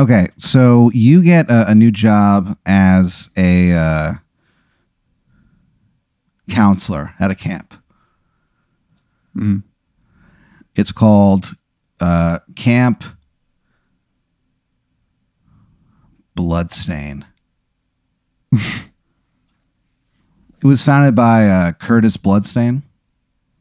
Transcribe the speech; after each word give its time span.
Okay, 0.00 0.28
so 0.38 0.90
you 0.94 1.22
get 1.22 1.50
a, 1.50 1.72
a 1.72 1.74
new 1.74 1.90
job 1.90 2.56
as 2.64 3.28
a 3.36 3.70
uh, 3.72 4.14
counselor 6.48 7.12
at 7.20 7.30
a 7.30 7.34
camp. 7.34 7.74
Mhm. 9.36 9.62
It's 10.74 10.90
called 10.90 11.54
uh, 12.00 12.38
Camp 12.56 13.04
Bloodstain. 16.34 17.26
it 18.52 18.62
was 20.62 20.82
founded 20.82 21.14
by 21.14 21.46
uh, 21.46 21.72
Curtis 21.72 22.16
Bloodstain. 22.16 22.84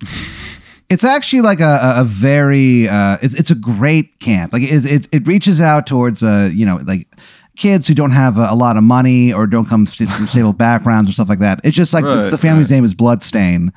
It's 0.90 1.04
actually 1.04 1.42
like 1.42 1.60
a, 1.60 1.96
a, 1.98 2.04
very 2.04 2.90
uh, 2.90 3.18
it's 3.22 3.36
it's 3.36 3.52
a 3.52 3.56
great 3.56 4.20
camp. 4.20 4.54
Like 4.54 4.64
it 4.64 4.86
it, 4.86 5.08
it 5.12 5.28
reaches 5.28 5.62
out 5.62 5.86
towards 5.86 6.24
uh 6.24 6.50
you 6.52 6.66
know 6.66 6.78
like 6.84 7.08
kids 7.56 7.88
who 7.88 7.94
don't 7.94 8.12
have 8.12 8.38
a, 8.38 8.48
a 8.50 8.56
lot 8.56 8.76
of 8.78 8.84
money 8.84 9.32
or 9.32 9.46
don't 9.46 9.68
come 9.68 9.86
st- 9.86 10.10
from 10.10 10.26
stable 10.26 10.54
backgrounds 10.54 11.10
or 11.10 11.14
stuff 11.14 11.30
like 11.30 11.40
that. 11.40 11.60
It's 11.64 11.76
just 11.78 11.94
like 11.94 12.04
the, 12.06 12.30
the 12.32 12.38
family's 12.38 12.72
right. 12.72 12.78
name 12.78 12.86
is 12.86 12.94
Bloodstain, 12.94 13.72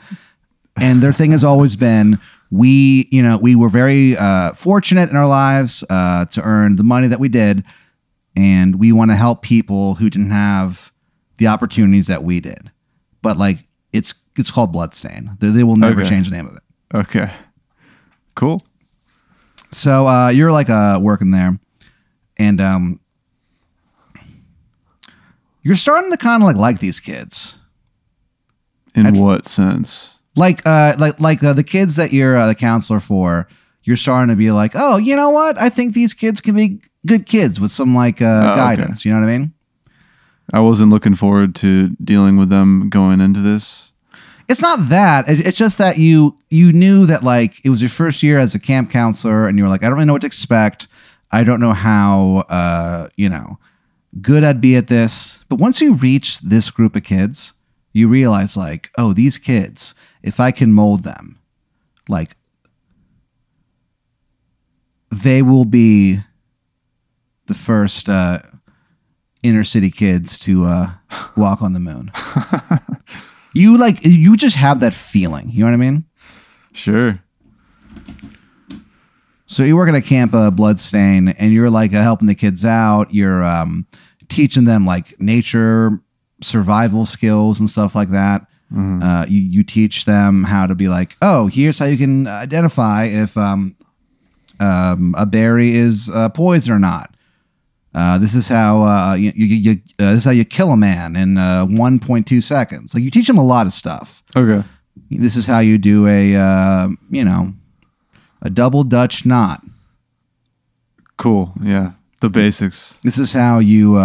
and 0.76 1.02
their 1.02 1.12
thing 1.12 1.32
has 1.32 1.44
always 1.44 1.76
been 1.76 2.18
we 2.50 3.08
you 3.10 3.22
know 3.22 3.36
we 3.38 3.54
were 3.56 3.68
very 3.68 4.16
uh, 4.16 4.52
fortunate 4.54 5.10
in 5.10 5.16
our 5.16 5.26
lives 5.26 5.84
uh, 5.90 6.24
to 6.26 6.42
earn 6.42 6.76
the 6.76 6.84
money 6.84 7.08
that 7.08 7.20
we 7.20 7.28
did, 7.28 7.62
and 8.36 8.78
we 8.78 8.90
want 8.92 9.10
to 9.10 9.16
help 9.16 9.42
people 9.42 9.96
who 9.96 10.08
didn't 10.08 10.30
have 10.30 10.92
the 11.38 11.46
opportunities 11.48 12.06
that 12.06 12.24
we 12.24 12.40
did. 12.40 12.70
But 13.20 13.36
like 13.36 13.58
it's 13.92 14.14
it's 14.38 14.50
called 14.50 14.72
Bloodstain. 14.72 15.36
They, 15.40 15.48
they 15.48 15.64
will 15.64 15.76
never 15.76 16.00
Okay. 16.00 16.08
change 16.08 16.30
the 16.30 16.36
name 16.36 16.46
of 16.46 16.56
it. 16.56 16.62
Okay. 16.94 17.30
Cool. 18.34 18.62
So 19.70 20.06
uh, 20.06 20.28
you're 20.28 20.52
like 20.52 20.68
uh, 20.68 20.98
working 21.02 21.30
there, 21.30 21.58
and 22.36 22.60
um, 22.60 23.00
you're 25.62 25.74
starting 25.74 26.10
to 26.10 26.16
kind 26.16 26.42
of 26.42 26.46
like 26.46 26.56
like 26.56 26.78
these 26.80 27.00
kids, 27.00 27.58
In 28.94 29.06
I'd- 29.06 29.18
what 29.18 29.46
sense? 29.46 30.16
like 30.36 30.60
uh, 30.66 30.94
like 30.98 31.20
like 31.20 31.42
uh, 31.42 31.52
the 31.52 31.62
kids 31.64 31.96
that 31.96 32.12
you're 32.12 32.36
uh, 32.36 32.46
the 32.46 32.54
counselor 32.54 33.00
for. 33.00 33.48
You're 33.84 33.96
starting 33.96 34.28
to 34.28 34.36
be 34.36 34.52
like, 34.52 34.72
oh, 34.76 34.96
you 34.96 35.16
know 35.16 35.30
what? 35.30 35.58
I 35.58 35.68
think 35.68 35.92
these 35.94 36.14
kids 36.14 36.40
can 36.40 36.54
be 36.54 36.80
good 37.04 37.26
kids 37.26 37.58
with 37.58 37.72
some 37.72 37.96
like 37.96 38.22
uh, 38.22 38.50
okay. 38.52 38.54
guidance. 38.56 39.04
You 39.04 39.12
know 39.12 39.18
what 39.20 39.28
I 39.28 39.38
mean? 39.38 39.52
I 40.52 40.60
wasn't 40.60 40.90
looking 40.92 41.16
forward 41.16 41.56
to 41.56 41.88
dealing 42.02 42.36
with 42.36 42.48
them 42.48 42.88
going 42.90 43.20
into 43.20 43.40
this. 43.40 43.90
It's 44.48 44.60
not 44.60 44.88
that. 44.88 45.28
It- 45.28 45.46
It's 45.46 45.56
just 45.58 45.78
that 45.78 45.98
you 45.98 46.36
you 46.50 46.72
knew 46.72 47.06
that 47.06 47.22
like 47.24 47.64
it 47.64 47.70
was 47.70 47.80
your 47.82 47.88
first 47.88 48.22
year 48.22 48.38
as 48.38 48.54
a 48.54 48.58
camp 48.58 48.90
counselor, 48.90 49.46
and 49.48 49.56
you 49.58 49.64
were 49.64 49.70
like, 49.70 49.82
I 49.82 49.86
don't 49.86 49.94
really 49.94 50.06
know 50.06 50.12
what 50.14 50.22
to 50.22 50.26
expect. 50.26 50.88
I 51.30 51.44
don't 51.44 51.60
know 51.60 51.72
how 51.72 52.44
uh, 52.48 53.08
you 53.16 53.28
know 53.28 53.58
good 54.20 54.44
I'd 54.44 54.60
be 54.60 54.76
at 54.76 54.88
this. 54.88 55.44
But 55.48 55.58
once 55.58 55.80
you 55.80 55.94
reach 55.94 56.40
this 56.40 56.70
group 56.70 56.94
of 56.96 57.02
kids, 57.04 57.54
you 57.92 58.08
realize 58.08 58.56
like, 58.56 58.90
oh, 58.98 59.12
these 59.14 59.38
kids, 59.38 59.94
if 60.22 60.38
I 60.40 60.50
can 60.50 60.72
mold 60.72 61.02
them, 61.04 61.38
like 62.08 62.36
they 65.10 65.42
will 65.42 65.64
be 65.64 66.18
the 67.46 67.54
first 67.54 68.08
uh, 68.08 68.38
inner 69.42 69.64
city 69.64 69.90
kids 69.90 70.38
to 70.40 70.64
uh, 70.64 70.90
walk 71.36 71.62
on 71.62 71.72
the 71.72 71.80
moon. 71.80 72.10
you 73.54 73.78
like 73.78 74.04
you 74.04 74.36
just 74.36 74.56
have 74.56 74.80
that 74.80 74.94
feeling. 74.94 75.50
You 75.50 75.60
know 75.60 75.66
what 75.66 75.74
I 75.74 75.76
mean? 75.76 76.04
Sure. 76.72 77.22
So 79.46 79.62
you 79.64 79.76
work 79.76 79.88
at 79.88 79.94
a 79.94 80.00
Camp 80.00 80.32
uh, 80.32 80.50
Bloodstain, 80.50 81.28
and 81.28 81.52
you're 81.52 81.70
like 81.70 81.92
uh, 81.92 82.02
helping 82.02 82.26
the 82.26 82.34
kids 82.34 82.64
out. 82.64 83.12
You're 83.12 83.44
um, 83.44 83.86
teaching 84.28 84.64
them 84.64 84.86
like 84.86 85.20
nature 85.20 86.00
survival 86.40 87.04
skills 87.04 87.60
and 87.60 87.68
stuff 87.68 87.94
like 87.94 88.10
that. 88.10 88.46
Uh, 89.02 89.26
you 89.28 89.40
you 89.40 89.62
teach 89.62 90.06
them 90.06 90.44
how 90.44 90.66
to 90.66 90.74
be 90.74 90.88
like, 90.88 91.16
oh, 91.20 91.46
here's 91.48 91.78
how 91.78 91.84
you 91.84 91.98
can 91.98 92.26
identify 92.26 93.04
if 93.04 93.36
um, 93.36 93.76
um, 94.60 95.14
a 95.18 95.26
berry 95.26 95.74
is 95.74 96.08
uh, 96.08 96.30
poison 96.30 96.72
or 96.72 96.78
not. 96.78 97.11
Uh, 97.94 98.16
this 98.18 98.34
is 98.34 98.48
how 98.48 98.82
uh, 98.84 99.14
you, 99.14 99.32
you, 99.34 99.46
you 99.46 99.70
uh, 99.98 100.10
this 100.12 100.18
is 100.20 100.24
how 100.24 100.30
you 100.30 100.44
kill 100.44 100.70
a 100.70 100.76
man 100.76 101.14
in 101.16 101.36
uh, 101.36 101.66
1.2 101.66 102.42
seconds. 102.42 102.94
Like 102.94 103.04
you 103.04 103.10
teach 103.10 103.26
them 103.26 103.38
a 103.38 103.44
lot 103.44 103.66
of 103.66 103.72
stuff. 103.72 104.22
Okay. 104.34 104.64
This 105.10 105.36
is 105.36 105.46
how 105.46 105.58
you 105.58 105.76
do 105.78 106.06
a 106.06 106.34
uh, 106.36 106.88
you 107.10 107.24
know 107.24 107.52
a 108.40 108.48
double 108.50 108.82
Dutch 108.84 109.26
knot. 109.26 109.62
Cool. 111.18 111.52
Yeah. 111.62 111.92
The 112.20 112.28
basics. 112.30 112.94
This 113.02 113.18
is 113.18 113.32
how 113.32 113.58
you 113.58 113.96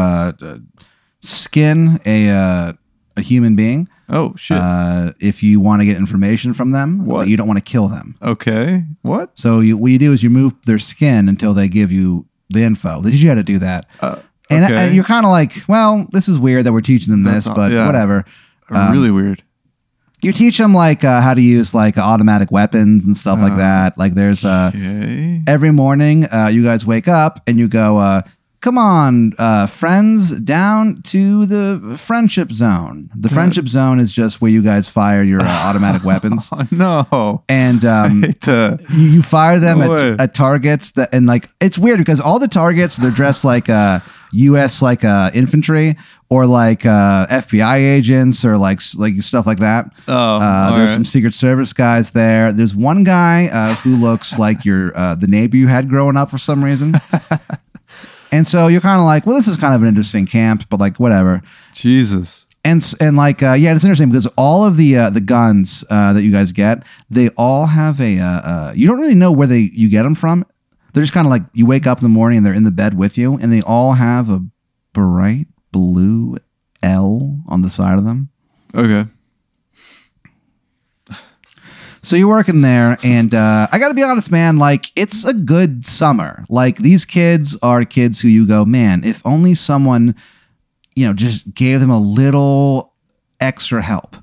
skin 1.21 1.99
a 2.05 2.29
uh, 2.29 2.73
a 3.15 3.21
human 3.21 3.55
being. 3.55 3.87
Oh 4.09 4.33
shit. 4.37 4.57
Uh, 4.57 5.11
if 5.19 5.43
you 5.43 5.59
want 5.59 5.81
to 5.81 5.85
get 5.85 5.97
information 5.97 6.53
from 6.53 6.71
them, 6.71 7.03
What? 7.05 7.21
but 7.23 7.27
you 7.27 7.35
don't 7.37 7.47
want 7.47 7.57
to 7.59 7.71
kill 7.71 7.87
them. 7.87 8.15
okay. 8.21 8.83
What? 9.01 9.37
So 9.37 9.59
you, 9.59 9.77
what 9.77 9.91
you 9.91 9.99
do 9.99 10.13
is 10.13 10.23
you 10.23 10.29
move 10.29 10.53
their 10.65 10.79
skin 10.79 11.27
until 11.27 11.53
they 11.53 11.67
give 11.67 11.91
you 11.91 12.25
the 12.49 12.63
info. 12.63 13.01
They 13.01 13.11
teach 13.11 13.21
you 13.21 13.29
how 13.29 13.35
to 13.35 13.43
do 13.43 13.59
that. 13.59 13.85
Uh, 13.99 14.17
And, 14.49 14.63
okay. 14.63 14.75
and 14.87 14.95
you're 14.95 15.03
kind 15.03 15.25
of 15.25 15.31
like, 15.31 15.53
well, 15.67 16.07
this 16.11 16.29
is 16.29 16.39
weird 16.39 16.65
that 16.65 16.71
we're 16.73 16.81
teaching 16.81 17.11
them 17.11 17.23
this, 17.23 17.43
That's 17.45 17.47
all- 17.49 17.55
but 17.55 17.71
yeah. 17.71 17.85
whatever. 17.85 18.23
um, 18.71 18.91
really 18.93 19.11
weird. 19.11 19.43
You 20.21 20.31
teach 20.33 20.57
them 20.57 20.73
like 20.73 21.03
uh, 21.03 21.21
how 21.21 21.33
to 21.35 21.41
use 21.41 21.75
like 21.75 21.97
automatic 21.97 22.49
weapons 22.51 23.05
and 23.05 23.15
stuff 23.15 23.39
like 23.39 23.55
that. 23.57 23.97
Like 23.99 24.15
there's 24.15 24.43
uh, 24.43 24.71
Okay. 24.73 25.43
every 25.45 25.71
morning 25.71 26.25
uh, 26.33 26.47
you 26.47 26.63
guys 26.63 26.85
wake 26.87 27.07
up 27.07 27.39
and 27.45 27.59
you 27.59 27.67
go 27.67 27.97
uh, 27.97 28.21
come 28.67 28.78
on 28.78 29.31
uh, 29.38 29.66
friends 29.66 30.38
down 30.41 31.01
to 31.01 31.45
the 31.45 31.95
friendship 31.97 32.51
zone 32.51 33.09
the 33.16 33.29
friendship 33.29 33.66
zone 33.66 33.97
is 33.97 34.11
just 34.11 34.41
where 34.41 34.51
you 34.51 34.61
guys 34.61 34.89
fire 34.89 35.23
your 35.23 35.39
uh, 35.39 35.47
automatic 35.47 36.03
weapons 36.11 36.50
Oh 36.51 36.67
no. 36.69 37.44
and 37.47 37.85
um, 37.85 38.25
you, 38.25 38.77
you 38.89 39.22
fire 39.22 39.57
them 39.57 39.79
No 39.79 39.94
at, 39.94 40.19
at 40.19 40.33
targets 40.33 40.91
that 40.91 41.13
and 41.13 41.25
like 41.27 41.50
it's 41.61 41.77
weird 41.77 42.00
because 42.00 42.19
all 42.19 42.39
the 42.39 42.50
targets 42.50 42.97
they're 42.97 43.09
dressed 43.09 43.45
like 43.45 43.69
uh 43.69 44.01
us 44.33 44.81
like 44.81 45.06
uh 45.06 45.31
infantry 45.33 45.95
or 46.29 46.45
like 46.45 46.85
uh 46.85 47.25
fbi 47.27 47.77
agents 47.77 48.44
or 48.44 48.57
like 48.57 48.81
like 48.97 49.22
stuff 49.22 49.47
like 49.47 49.59
that 49.59 49.85
Oh, 50.09 50.13
uh, 50.13 50.75
there's 50.77 50.89
right. 50.91 50.94
some 50.95 51.06
Secret 51.06 51.33
Service 51.33 51.72
guys 51.73 52.11
there. 52.11 52.51
There's 52.53 52.73
one 52.75 53.03
guy 53.03 53.47
uh, 53.47 53.75
who 53.75 53.95
looks 53.97 54.39
like 54.39 54.63
your 54.63 54.97
uh, 54.97 55.16
the 55.16 55.27
neighbor 55.27 55.57
you 55.57 55.67
had 55.67 55.89
growing 55.89 56.16
up 56.16 56.31
for 56.31 56.38
some 56.38 56.63
reason. 56.63 56.94
and 58.37 58.45
so 58.45 58.67
you're 58.67 58.81
kind 58.81 58.99
of 58.99 59.05
like, 59.07 59.25
well, 59.25 59.35
this 59.35 59.47
is 59.47 59.57
kind 59.57 59.73
of 59.73 59.81
an 59.81 59.87
interesting 59.87 60.27
camp, 60.27 60.69
but 60.69 60.79
like 60.79 60.99
whatever. 60.99 61.41
Jesus. 61.73 62.45
And 62.63 62.83
and 62.99 63.17
like 63.17 63.41
uh, 63.41 63.53
yeah, 63.53 63.73
it's 63.73 63.83
interesting 63.83 64.09
because 64.09 64.27
all 64.37 64.63
of 64.63 64.77
the 64.77 64.95
uh, 64.95 65.09
the 65.09 65.21
guns 65.21 65.83
uh, 65.89 66.13
that 66.13 66.21
you 66.21 66.31
guys 66.31 66.51
get, 66.51 66.83
they 67.09 67.29
all 67.29 67.65
have 67.65 67.99
a. 67.99 68.19
Uh, 68.19 68.25
uh, 68.25 68.73
you 68.75 68.87
don't 68.87 68.99
really 68.99 69.15
know 69.15 69.31
where 69.31 69.47
they 69.47 69.71
you 69.73 69.89
get 69.89 70.03
them 70.03 70.13
from. 70.13 70.45
They're 70.93 71.01
just 71.01 71.13
kind 71.13 71.25
of 71.25 71.31
like 71.31 71.43
you 71.53 71.65
wake 71.65 71.87
up 71.87 71.97
in 71.97 72.03
the 72.03 72.09
morning 72.09 72.37
and 72.37 72.45
they're 72.45 72.53
in 72.53 72.63
the 72.63 72.71
bed 72.71 72.95
with 72.95 73.17
you, 73.17 73.37
and 73.37 73.51
they 73.51 73.61
all 73.61 73.93
have 73.93 74.29
a 74.29 74.45
bright 74.93 75.47
blue 75.71 76.37
L 76.83 77.39
on 77.47 77.63
the 77.63 77.71
side 77.71 77.97
of 77.97 78.05
them. 78.05 78.29
Okay. 78.75 79.09
So 82.07 82.16
you're 82.16 82.29
working 82.29 82.62
there, 82.62 82.97
and 83.03 83.35
uh, 83.35 83.68
I 83.69 83.79
got 83.79 83.90
to 83.90 83.94
be 83.94 84.01
honest, 84.01 84.31
man. 84.31 84.56
Like 84.57 84.94
it's 84.95 85.25
a 85.25 85.34
good 85.34 85.85
summer. 85.85 86.45
Like 86.47 86.78
these 86.78 87.03
kids 87.03 87.57
are 87.62 87.84
kids 87.84 88.22
who 88.22 88.29
you 88.29 88.47
go, 88.47 88.63
man. 88.63 89.03
If 89.03 89.22
only 89.25 89.53
someone, 89.53 90.16
you 90.95 91.06
know, 91.06 91.13
just 91.13 91.53
gave 91.53 91.81
them 91.81 91.90
a 91.90 92.00
little 92.00 92.94
extra 93.41 93.81
help, 93.81 94.16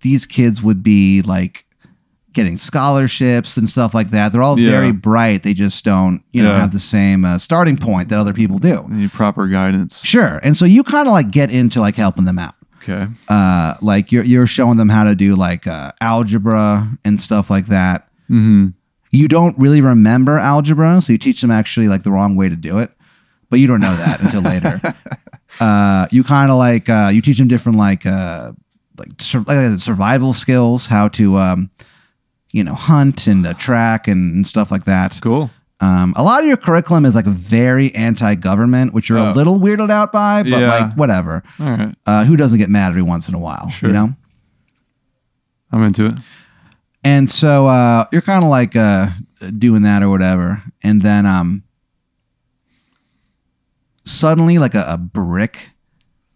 these 0.00 0.26
kids 0.26 0.60
would 0.64 0.82
be 0.82 1.22
like 1.22 1.64
getting 2.32 2.56
scholarships 2.56 3.56
and 3.56 3.68
stuff 3.68 3.94
like 3.94 4.10
that. 4.10 4.32
They're 4.32 4.42
all 4.42 4.58
Yeah. 4.58 4.72
very 4.72 4.90
bright. 4.90 5.44
They 5.44 5.54
just 5.54 5.84
don't, 5.84 6.22
you 6.32 6.42
know, 6.42 6.50
Yeah. 6.50 6.58
have 6.60 6.72
the 6.72 6.80
same 6.80 7.24
uh, 7.24 7.38
starting 7.38 7.76
point 7.76 8.08
that 8.08 8.18
other 8.18 8.32
people 8.34 8.58
do. 8.58 8.84
Need 8.88 9.12
proper 9.12 9.46
guidance. 9.46 10.00
Sure. 10.04 10.40
And 10.42 10.56
so 10.56 10.64
you 10.64 10.82
kind 10.82 11.06
of 11.06 11.12
like 11.12 11.30
get 11.30 11.52
into 11.52 11.78
like 11.80 11.94
helping 11.94 12.24
them 12.24 12.38
out 12.40 12.54
Okay. 12.82 13.06
uh, 13.28 13.74
like 13.82 14.12
you're 14.12 14.24
you're 14.24 14.46
showing 14.46 14.76
them 14.78 14.88
how 14.88 15.04
to 15.04 15.14
do 15.14 15.34
like 15.36 15.66
uh, 15.66 15.92
algebra 16.00 16.88
and 17.04 17.20
stuff 17.20 17.50
like 17.50 17.66
that. 17.66 18.08
Mm-hmm. 18.30 18.68
You 19.10 19.28
don't 19.28 19.58
really 19.58 19.80
remember 19.80 20.38
algebra, 20.38 21.00
so 21.00 21.12
you 21.12 21.18
teach 21.18 21.40
them 21.40 21.50
actually 21.50 21.88
like 21.88 22.02
the 22.02 22.10
wrong 22.10 22.36
way 22.36 22.48
to 22.48 22.56
do 22.56 22.78
it, 22.78 22.90
but 23.50 23.58
you 23.58 23.66
don't 23.66 23.80
know 23.80 23.96
that 23.96 24.20
until 24.20 24.42
later. 24.42 24.80
Uh, 25.60 26.06
you 26.10 26.22
kind 26.22 26.50
of 26.50 26.58
like 26.58 26.90
uh, 26.90 27.10
you 27.12 27.22
teach 27.22 27.38
them 27.38 27.48
different 27.48 27.78
like 27.78 28.04
uh, 28.04 28.52
like, 28.98 29.08
sur- 29.18 29.40
like 29.40 29.56
uh, 29.56 29.76
survival 29.76 30.34
skills, 30.34 30.86
how 30.86 31.08
to 31.08 31.36
um, 31.38 31.70
you 32.52 32.62
know 32.62 32.74
hunt 32.74 33.26
and 33.26 33.46
uh, 33.46 33.54
track 33.54 34.06
and, 34.06 34.34
and 34.34 34.46
stuff 34.46 34.70
like 34.70 34.84
that. 34.84 35.18
Cool. 35.22 35.50
Um, 35.80 36.12
a 36.16 36.22
lot 36.24 36.40
of 36.40 36.46
your 36.46 36.56
curriculum 36.56 37.04
is 37.04 37.14
like 37.14 37.24
very 37.26 37.94
anti-government, 37.94 38.92
which 38.92 39.08
you're 39.08 39.18
a 39.18 39.30
Oh. 39.30 39.32
little 39.32 39.60
weirded 39.60 39.90
out 39.90 40.10
by, 40.12 40.42
but 40.42 40.50
Yeah. 40.60 40.68
like 40.68 40.94
whatever. 40.94 41.42
All 41.60 41.66
right. 41.70 41.94
Uh, 42.04 42.24
who 42.24 42.36
doesn't 42.36 42.58
get 42.58 42.68
mad 42.68 42.88
every 42.90 43.02
once 43.02 43.28
in 43.28 43.34
a 43.34 43.38
while? 43.38 43.70
Sure. 43.70 43.88
You 43.88 43.94
know. 43.94 44.14
I'm 45.70 45.82
into 45.84 46.06
it. 46.06 46.14
And 47.04 47.30
so 47.30 47.66
uh, 47.66 48.06
you're 48.10 48.22
kind 48.22 48.42
of 48.42 48.50
like 48.50 48.74
uh, 48.74 49.10
doing 49.56 49.82
that 49.82 50.02
or 50.02 50.08
whatever, 50.10 50.62
and 50.82 51.00
then 51.02 51.26
um, 51.26 51.62
suddenly 54.04 54.58
like 54.58 54.74
a, 54.74 54.84
a 54.88 54.98
brick 54.98 55.70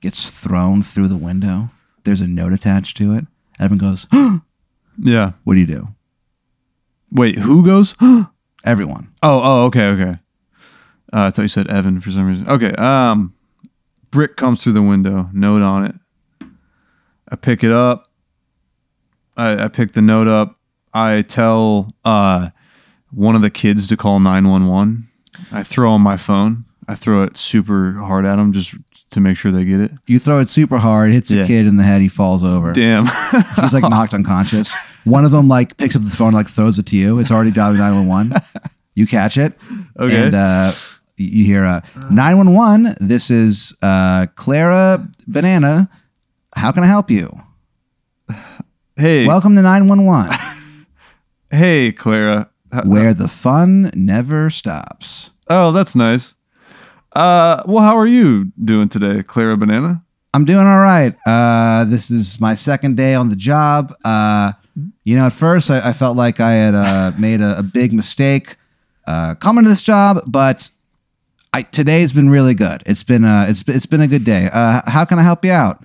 gets 0.01 0.41
thrown 0.41 0.83
through 0.83 1.09
the 1.09 1.17
window. 1.17 1.71
There's 2.05 2.21
a 2.21 2.27
note 2.29 2.53
attached 2.53 2.97
to 2.99 3.15
it. 3.15 3.27
Evan 3.59 3.79
goes, 3.79 4.07
Yeah. 4.99 5.33
"What 5.45 5.55
do 5.55 5.61
you 5.61 5.67
do?" 5.67 5.89
Wait, 7.11 7.39
who 7.39 7.65
goes? 7.65 7.95
oh, 8.65 8.71
Everyone. 8.71 9.13
oh, 9.23 9.65
okay, 9.67 9.87
okay. 9.89 10.17
Uh, 11.13 11.25
I 11.27 11.31
thought 11.31 11.43
you 11.43 11.49
said 11.49 11.69
Evan 11.69 12.01
for 12.01 12.11
some 12.11 12.27
reason. 12.27 12.49
Okay. 12.49 12.73
Um, 12.73 13.35
brick 14.11 14.37
comes 14.37 14.63
through 14.63 14.73
the 14.73 14.83
window. 14.83 15.29
Note 15.33 15.61
on 15.63 15.85
it. 15.85 15.95
I 17.29 17.37
pick 17.37 17.63
it 17.63 17.71
up. 17.73 18.11
I, 19.37 19.65
I 19.65 19.69
pick 19.69 19.93
the 19.93 20.03
note 20.03 20.29
up. 20.29 20.59
I 20.95 21.23
tell 21.23 21.95
uh, 22.05 22.51
one 23.11 23.35
of 23.35 23.43
the 23.43 23.51
kids 23.51 23.87
to 23.89 23.97
call 23.97 24.21
nine 24.21 24.49
one 24.49 24.67
one. 24.67 25.05
I 25.51 25.63
throw 25.63 25.91
on 25.93 26.03
my 26.03 26.17
phone. 26.17 26.65
I 26.89 26.95
throw 26.95 27.23
it 27.23 27.37
super 27.37 27.93
hard 27.95 28.27
at 28.27 28.37
them 28.37 28.53
just 28.53 28.75
to 29.11 29.21
make 29.21 29.37
sure 29.37 29.53
they 29.53 29.65
get 29.65 29.81
it. 29.81 29.93
You 30.07 30.19
throw 30.19 30.41
it 30.41 30.49
super 30.49 30.79
hard, 30.79 31.13
hits 31.13 31.31
Yeah. 31.31 31.45
a 31.45 31.47
kid 31.47 31.67
in 31.67 31.77
the 31.77 31.83
head, 31.85 32.03
he 32.03 32.09
falls 32.09 32.43
over. 32.43 32.73
Damn. 32.73 33.07
He's 33.61 33.73
like 33.73 33.83
knocked 33.89 34.13
unconscious. 34.15 34.75
One 35.05 35.25
of 35.25 35.31
them 35.33 35.49
like 35.49 35.77
picks 35.77 35.97
up 35.97 36.03
the 36.03 36.11
phone, 36.11 36.29
and, 36.29 36.37
like 36.37 36.49
throws 36.49 36.79
it 36.79 36.87
to 36.87 36.97
you. 36.97 37.19
It's 37.19 37.31
already 37.31 37.51
dialing 37.51 37.79
nine 37.79 37.95
one 37.95 38.31
one. 38.31 38.43
You 38.95 39.07
catch 39.07 39.39
it, 39.39 39.55
Okay. 39.99 40.25
and 40.25 40.35
uh, 40.35 40.73
you 41.17 41.47
hear 41.47 41.65
uh, 41.65 41.81
nine 42.11 42.37
one 42.37 42.53
one. 42.53 42.95
This 43.01 43.31
is 43.31 43.75
uh, 43.83 44.27
Clara 44.35 45.09
Banana. 45.27 45.89
How 46.55 46.73
can 46.73 46.83
I 46.83 46.87
help 46.89 47.11
you? 47.11 47.35
hey, 48.97 49.27
Welcome 49.27 49.57
to 49.57 49.63
nine 49.63 49.89
one 49.89 50.05
one, 50.05 50.31
hey, 51.51 51.91
Clara. 51.93 52.51
H- 52.75 52.85
where 52.85 53.15
the 53.15 53.29
fun 53.29 53.91
never 53.95 54.51
stops. 54.51 55.31
Oh, 55.49 55.73
that's 55.73 55.95
nice. 55.97 56.35
Uh, 57.15 57.63
well, 57.67 57.83
how 57.85 57.97
are 57.97 58.07
you 58.07 58.53
doing 58.63 58.91
today, 58.91 59.23
Clara 59.23 59.57
Banana? 59.57 60.05
I'm 60.35 60.45
doing 60.45 60.67
all 60.67 60.81
right. 60.81 61.15
Uh, 61.27 61.85
this 61.85 62.11
is 62.11 62.41
my 62.41 62.55
second 62.55 62.97
day 62.99 63.15
on 63.15 63.29
the 63.31 63.37
job. 63.37 63.95
Uh, 64.05 64.53
you 65.05 65.17
know, 65.17 65.27
at 65.27 65.33
first 65.33 65.71
I, 65.71 65.91
I 65.91 65.93
felt 65.93 66.17
like 66.17 66.41
I 66.41 66.53
had 66.53 66.75
uh, 66.75 67.13
made 67.19 67.41
a, 67.41 67.59
a 67.59 67.63
big 67.63 67.93
mistake 67.93 68.57
uh, 69.07 69.35
coming 69.37 69.65
to 69.65 69.71
this 69.71 69.83
job, 69.83 70.21
but 70.27 70.71
I, 71.53 71.63
today's 71.63 72.13
been 72.13 72.31
really 72.31 72.55
good. 72.55 72.83
It's 72.87 73.03
been 73.03 73.25
uh, 73.25 73.47
it's 73.49 73.63
it's 73.69 73.87
been 73.87 74.01
a 74.01 74.09
good 74.09 74.25
day. 74.25 74.49
Uh, 74.53 74.83
how 74.87 75.05
can 75.05 75.19
I 75.19 75.23
help 75.23 75.45
you 75.45 75.53
out? 75.53 75.85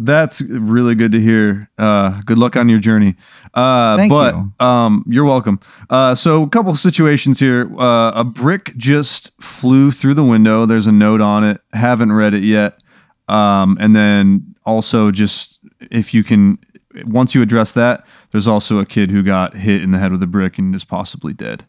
That's 0.00 0.40
really 0.42 0.94
good 0.94 1.10
to 1.10 1.20
hear. 1.20 1.68
Uh, 1.76 2.20
good 2.24 2.38
luck 2.38 2.54
on 2.54 2.68
your 2.68 2.78
journey. 2.78 3.16
Uh, 3.52 3.96
Thank 3.96 4.10
but, 4.10 4.34
you. 4.34 4.52
Um, 4.64 5.04
you're 5.08 5.24
welcome. 5.24 5.58
Uh, 5.90 6.14
so 6.14 6.44
a 6.44 6.48
couple 6.48 6.70
of 6.70 6.78
situations 6.78 7.40
here. 7.40 7.68
Uh, 7.76 8.12
a 8.14 8.22
brick 8.22 8.76
just 8.76 9.32
flew 9.42 9.90
through 9.90 10.14
the 10.14 10.22
window. 10.22 10.66
There's 10.66 10.86
a 10.86 10.92
note 10.92 11.20
on 11.20 11.42
it. 11.42 11.60
Haven't 11.72 12.12
read 12.12 12.32
it 12.32 12.44
yet. 12.44 12.80
Um, 13.26 13.76
and 13.80 13.94
then 13.94 14.54
also 14.64 15.10
just 15.10 15.58
if 15.90 16.14
you 16.14 16.22
can, 16.22 16.58
once 17.04 17.34
you 17.34 17.42
address 17.42 17.72
that, 17.74 18.06
there's 18.30 18.48
also 18.48 18.78
a 18.78 18.86
kid 18.86 19.10
who 19.10 19.22
got 19.22 19.54
hit 19.56 19.82
in 19.82 19.90
the 19.90 19.98
head 19.98 20.10
with 20.12 20.22
a 20.22 20.26
brick 20.26 20.58
and 20.58 20.74
is 20.74 20.84
possibly 20.84 21.32
dead. 21.32 21.64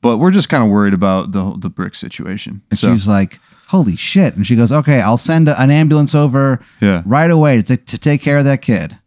But 0.00 0.16
we're 0.18 0.30
just 0.30 0.48
kind 0.48 0.64
of 0.64 0.70
worried 0.70 0.94
about 0.94 1.32
the 1.32 1.54
the 1.58 1.68
brick 1.70 1.94
situation. 1.94 2.62
And 2.70 2.78
So 2.78 2.92
she's 2.92 3.06
like, 3.06 3.38
"Holy 3.68 3.96
shit!" 3.96 4.34
And 4.34 4.46
she 4.46 4.56
goes, 4.56 4.72
"Okay, 4.72 5.00
I'll 5.00 5.16
send 5.18 5.48
a, 5.48 5.60
an 5.60 5.70
ambulance 5.70 6.14
over 6.14 6.58
Yeah. 6.80 7.02
right 7.06 7.30
away 7.30 7.62
to, 7.62 7.76
to 7.76 7.98
take 7.98 8.20
care 8.22 8.38
of 8.38 8.44
that 8.44 8.62
kid." 8.62 8.98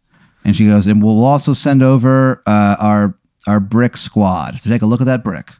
And 0.44 0.54
she 0.56 0.66
goes, 0.66 0.86
"And 0.86 1.02
we'll 1.02 1.24
also 1.24 1.52
send 1.52 1.82
over 1.82 2.40
uh, 2.46 2.76
our 2.78 3.16
our 3.46 3.60
brick 3.60 3.96
squad 3.96 4.58
to 4.58 4.68
take 4.68 4.82
a 4.82 4.86
look 4.86 5.00
at 5.00 5.06
that 5.06 5.22
brick." 5.24 5.52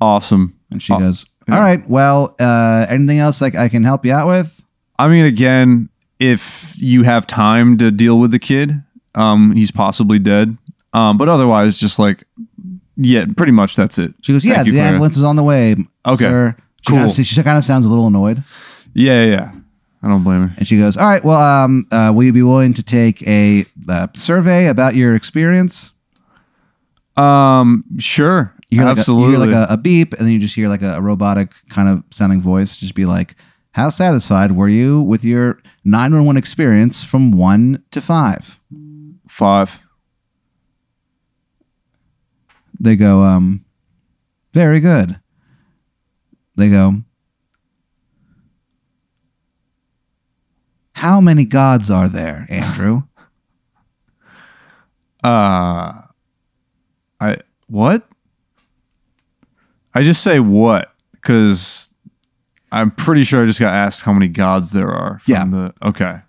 awesome. 0.00 0.54
And 0.70 0.82
she 0.82 0.92
Oh, 0.92 0.98
goes, 0.98 1.24
"All 1.50 1.60
right, 1.60 1.88
well, 1.88 2.34
uh, 2.40 2.86
anything 2.88 3.18
else 3.18 3.40
like 3.40 3.54
I 3.54 3.68
can 3.68 3.84
help 3.84 4.04
you 4.04 4.12
out 4.12 4.26
with?" 4.28 4.64
I 4.98 5.08
mean, 5.08 5.24
again, 5.24 5.88
if 6.18 6.74
you 6.76 7.02
have 7.04 7.26
time 7.26 7.76
to 7.78 7.90
deal 7.90 8.18
with 8.18 8.30
the 8.30 8.38
kid, 8.38 8.82
um, 9.16 9.52
he's 9.52 9.70
possibly 9.70 10.18
dead. 10.18 10.56
Um, 10.92 11.18
but 11.18 11.28
otherwise, 11.28 11.78
just 11.78 11.98
like, 11.98 12.24
yeah, 12.96 13.26
pretty 13.36 13.52
much 13.52 13.74
that's 13.76 13.98
it. 13.98 14.14
She 14.22 14.32
goes, 14.32 14.44
"Yeah, 14.44 14.54
Thank 14.56 14.66
you, 14.68 14.72
the 14.72 14.78
Clara." 14.78 14.92
ambulance 14.92 15.16
is 15.16 15.24
on 15.24 15.36
the 15.36 15.42
way." 15.42 15.72
Okay, 16.06 16.16
sir." 16.24 16.56
She 16.82 16.90
cool. 16.92 16.98
Kinda, 17.00 17.24
she 17.24 17.42
kind 17.42 17.58
of 17.58 17.64
sounds 17.64 17.84
a 17.84 17.88
little 17.88 18.06
annoyed, 18.06 18.44
Yeah, 18.94 19.24
yeah, 19.24 19.30
yeah. 19.30 19.52
I 20.02 20.08
don't 20.08 20.22
blame 20.22 20.48
her. 20.48 20.54
and 20.56 20.66
she 20.66 20.78
goes, 20.78 20.96
"All 20.96 21.06
right, 21.06 21.24
well, 21.24 21.40
um, 21.64 21.86
uh, 21.90 22.12
will 22.14 22.22
you 22.24 22.32
be 22.32 22.42
willing 22.42 22.72
to 22.74 22.82
take 22.82 23.26
a 23.26 23.64
uh, 23.88 24.06
survey 24.14 24.68
about 24.68 24.94
your 24.94 25.14
experience?" 25.16 25.92
Um, 27.16 27.84
sure, 27.98 28.54
You 28.70 28.78
hear 28.80 28.86
like, 28.94 28.98
a, 29.08 29.10
you 29.10 29.28
hear 29.30 29.38
like 29.38 29.48
a, 29.50 29.66
a 29.72 29.76
beep, 29.76 30.12
and 30.14 30.26
then 30.26 30.32
you 30.32 30.38
just 30.38 30.54
hear 30.54 30.68
like 30.68 30.82
a, 30.82 30.94
a 30.94 31.00
robotic 31.00 31.52
kind 31.70 31.88
of 31.88 32.02
sounding 32.10 32.40
voice, 32.40 32.76
just 32.76 32.94
be 32.94 33.04
like, 33.06 33.34
"How 33.72 33.88
satisfied 33.90 34.52
were 34.52 34.68
you 34.68 35.00
with 35.00 35.24
your 35.24 35.58
911 35.84 36.36
experience 36.36 37.02
from 37.04 37.32
one 37.32 37.82
to 37.90 38.00
five? 38.00 38.60
Five. 39.36 39.80
They 42.80 42.96
go, 42.96 43.20
um, 43.20 43.66
very 44.54 44.80
good. 44.80 45.20
They 46.56 46.70
go, 46.70 47.02
how 50.94 51.20
many 51.20 51.44
gods 51.44 51.90
are 51.90 52.08
there, 52.08 52.46
Andrew? 52.48 53.02
Uh, 55.24 56.02
I 57.18 57.38
what? 57.66 58.08
I 59.92 60.04
just 60.04 60.22
say 60.22 60.38
what 60.38 60.92
because 61.10 61.90
I'm 62.70 62.92
pretty 62.92 63.24
sure 63.24 63.42
I 63.42 63.46
just 63.46 63.58
got 63.58 63.74
asked 63.74 64.02
how 64.02 64.12
many 64.12 64.28
gods 64.28 64.70
there 64.70 64.90
are. 64.90 65.18
From 65.24 65.32
Yeah. 65.32 65.44
The, 65.46 65.74
okay. 65.88 66.20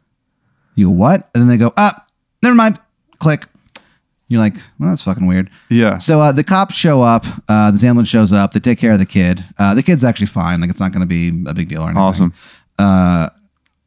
You 0.73 0.87
go, 0.87 0.93
what? 0.93 1.29
And 1.35 1.43
then 1.43 1.47
they 1.47 1.57
go, 1.57 1.73
ah, 1.77 2.07
never 2.41 2.55
mind. 2.55 2.79
Click. 3.19 3.45
You're 4.29 4.41
like, 4.41 4.55
well, 4.77 4.89
that's 4.89 5.01
fucking 5.03 5.25
weird. 5.25 5.49
Yeah. 5.69 5.99
So 5.99 6.19
uh, 6.19 6.31
the 6.33 6.43
cops 6.43 6.75
show 6.75 7.01
up. 7.01 7.25
Uh, 7.47 7.71
the 7.71 7.87
ambulance 7.87 8.09
shows 8.09 8.33
up. 8.33 8.51
They 8.51 8.59
take 8.59 8.77
care 8.77 8.91
of 8.91 8.99
the 8.99 9.05
kid. 9.05 9.43
Uh, 9.57 9.73
the 9.73 9.81
kid's 9.81 10.03
actually 10.03 10.27
fine. 10.27 10.59
Like 10.59 10.69
it's 10.69 10.81
not 10.81 10.91
going 10.91 10.99
to 10.99 11.05
be 11.07 11.29
a 11.49 11.53
big 11.53 11.69
deal 11.69 11.81
or 11.81 11.85
anything. 11.85 12.01
Awesome. 12.01 12.33
Uh, 12.77 13.29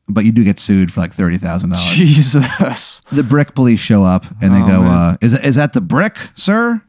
but 0.09 0.25
you 0.25 0.33
do 0.33 0.43
get 0.43 0.59
sued 0.59 0.93
for 0.93 1.01
like 1.01 1.13
thirty 1.13 1.37
thousand 1.39 1.71
dollars. 1.71 1.91
Jesus. 1.93 3.03
The 3.13 3.23
brick 3.23 3.55
police 3.55 3.81
show 3.81 4.03
up 4.05 4.25
and 4.41 4.55
they 4.55 4.63
Oh, 4.63 4.67
go, 4.67 4.83
man. 4.83 4.93
uh, 4.93 5.17
"Is 5.21 5.39
is 5.39 5.55
that 5.57 5.73
the 5.75 5.81
brick, 5.81 6.17
sir?" 6.35 6.83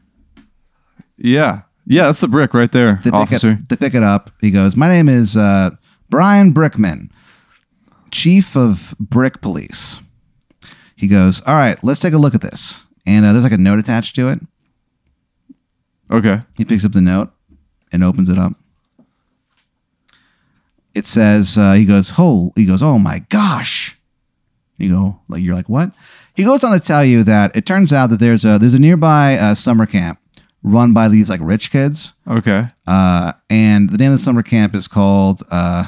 Yeah. 1.16 1.62
Yeah, 1.86 2.04
that's 2.06 2.20
the 2.20 2.28
brick 2.28 2.54
right 2.54 2.70
there, 2.72 2.96
They 3.02 3.10
pick, 3.10 3.14
officer. 3.14 3.50
it, 3.50 3.68
they 3.68 3.76
pick 3.76 3.94
it 3.94 4.02
up. 4.02 4.30
He 4.40 4.50
goes, 4.50 4.76
"My 4.76 4.88
name 4.88 5.08
is 5.08 5.36
uh, 5.36 5.70
Brian 6.10 6.52
Brickman, 6.54 7.10
chief 8.10 8.56
of 8.56 8.94
Brick 9.00 9.40
Police." 9.40 10.00
He 11.02 11.08
goes, 11.08 11.42
"All 11.48 11.56
right, 11.56 11.76
let's 11.82 11.98
take 11.98 12.14
a 12.14 12.18
look 12.18 12.32
at 12.34 12.40
this." 12.42 12.86
And 13.04 13.26
uh, 13.26 13.32
there's 13.32 13.42
like 13.42 13.52
a 13.52 13.58
note 13.58 13.80
attached 13.80 14.14
to 14.14 14.28
it. 14.28 14.38
Okay. 16.08 16.40
He 16.56 16.64
picks 16.64 16.84
up 16.84 16.92
the 16.92 17.00
note 17.00 17.30
and 17.90 18.04
opens 18.04 18.28
it 18.28 18.38
up. 18.38 18.52
It 20.94 21.06
says, 21.06 21.58
uh, 21.58 21.72
he 21.72 21.84
goes, 21.86 22.12
oh, 22.18 22.52
he 22.54 22.66
goes, 22.66 22.82
oh 22.82 22.98
my 22.98 23.20
gosh. 23.30 23.98
You 24.76 24.90
go, 24.90 25.20
like 25.28 25.42
you're 25.42 25.54
like, 25.56 25.68
what? 25.68 25.90
He 26.36 26.44
goes 26.44 26.62
on 26.62 26.72
to 26.78 26.80
tell 26.86 27.04
you 27.04 27.24
that 27.24 27.56
it 27.56 27.66
turns 27.66 27.92
out 27.92 28.10
that 28.10 28.20
there's 28.20 28.44
a 28.44 28.58
there's 28.58 28.74
a 28.74 28.78
nearby 28.78 29.36
uh, 29.38 29.54
summer 29.54 29.86
camp 29.86 30.18
run 30.62 30.92
by 30.92 31.08
these 31.08 31.28
like 31.28 31.40
rich 31.42 31.70
kids, 31.72 32.12
Okay. 32.28 32.62
uh, 32.86 33.32
and 33.50 33.90
the 33.90 33.98
name 33.98 34.12
of 34.12 34.18
the 34.18 34.22
summer 34.22 34.42
camp 34.44 34.74
is 34.76 34.86
called 34.86 35.42
uh, 35.50 35.86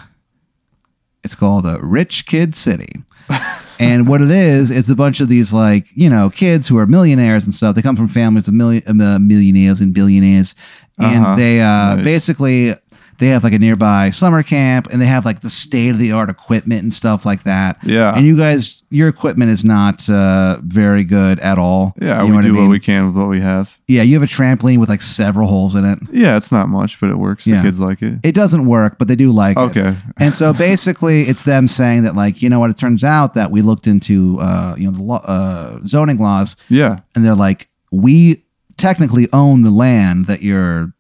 it's 1.23 1.35
called 1.37 1.65
uh, 1.67 1.79
Rich 1.81 2.27
Kid 2.27 2.55
City. 2.55 3.03
and 3.81 4.07
what 4.09 4.21
it 4.23 4.31
is 4.31 4.71
is 4.71 4.89
a 4.91 4.95
bunch 4.95 5.21
of 5.21 5.29
these 5.29 5.53
like 5.53 5.87
you 5.95 6.09
know 6.09 6.31
kids 6.31 6.69
who 6.69 6.79
are 6.79 6.87
millionaires 6.87 7.45
and 7.45 7.55
stuff. 7.55 7.75
They 7.75 7.83
come 7.83 7.97
from 7.97 8.09
families 8.09 8.49
of 8.49 8.55
million 8.55 9.01
uh, 9.01 9.19
millionaires 9.19 9.81
and 9.81 9.93
billionaires, 9.93 10.55
and 10.99 11.25
Uh-huh. 11.25 11.37
they 11.37 11.61
uh, 11.61 11.97
Nice. 11.97 12.05
basically 12.05 12.75
they 13.19 13.29
have 13.29 13.45
like 13.45 13.53
a 13.53 13.59
nearby 13.59 14.11
summer 14.11 14.43
camp, 14.43 14.89
and 14.91 15.01
they 15.01 15.07
have 15.07 15.25
like 15.25 15.41
the 15.41 15.51
state 15.51 15.91
of 15.91 15.99
the 15.99 16.13
art 16.13 16.31
equipment 16.31 16.83
and 16.83 16.93
stuff 16.93 17.25
like 17.25 17.45
that. 17.45 17.79
Yeah. 17.83 18.15
and 18.15 18.27
you 18.27 18.37
guys, 18.37 18.83
your 18.91 19.09
equipment 19.09 19.51
is 19.51 19.65
not 19.65 20.09
uh, 20.11 20.59
very 20.63 21.05
good 21.05 21.39
at 21.41 21.59
all. 21.59 21.95
Yeah, 22.01 22.23
You 22.23 22.31
know 22.31 22.37
we 22.37 22.43
do 22.43 22.57
I 22.59 22.61
what 22.63 22.71
we 22.71 22.81
can 22.81 23.07
with 23.07 23.17
what 23.17 23.29
we 23.29 23.41
have. 23.41 23.77
Yeah, 23.87 24.03
you 24.03 24.15
have 24.15 24.23
a 24.23 24.27
trampoline 24.33 24.79
with 24.79 24.89
like 24.89 25.03
several 25.03 25.49
holes 25.49 25.75
in 25.75 25.85
it. 25.85 25.99
Yeah, 26.13 26.37
it's 26.37 26.51
not 26.53 26.69
much, 26.69 27.01
but 27.01 27.11
it 27.11 27.17
works. 27.17 27.47
Yeah. 27.47 27.57
The 27.59 27.69
kids 27.69 27.81
like 27.81 28.03
it. 28.03 28.19
It 28.25 28.35
doesn't 28.35 28.67
work, 28.67 28.99
but 28.99 29.09
they 29.09 29.17
do 29.17 29.31
like 29.33 29.57
it. 29.57 29.61
Okay. 29.61 29.97
And 30.17 30.35
so 30.35 30.53
basically, 30.53 31.23
it's 31.23 31.43
them 31.45 31.69
saying 31.69 32.03
that, 32.05 32.15
like, 32.17 32.43
you 32.43 32.49
know 32.49 32.59
what? 32.61 32.71
It 32.71 32.77
turns 32.79 33.05
out 33.05 33.35
that 33.35 33.51
we 33.51 33.63
looked 33.63 33.87
into, 33.87 34.39
uh, 34.41 34.75
you 34.79 34.85
know, 34.87 34.93
the 34.93 35.03
law, 35.03 35.23
uh, 35.25 35.81
zoning 35.85 36.19
laws, 36.19 36.57
Yeah. 36.69 37.01
and 37.15 37.25
they're 37.25 37.35
like, 37.35 37.69
we 37.93 38.45
technically 38.77 39.29
own 39.33 39.63
the 39.63 39.71
land 39.71 40.27
that 40.27 40.43
your 40.43 40.93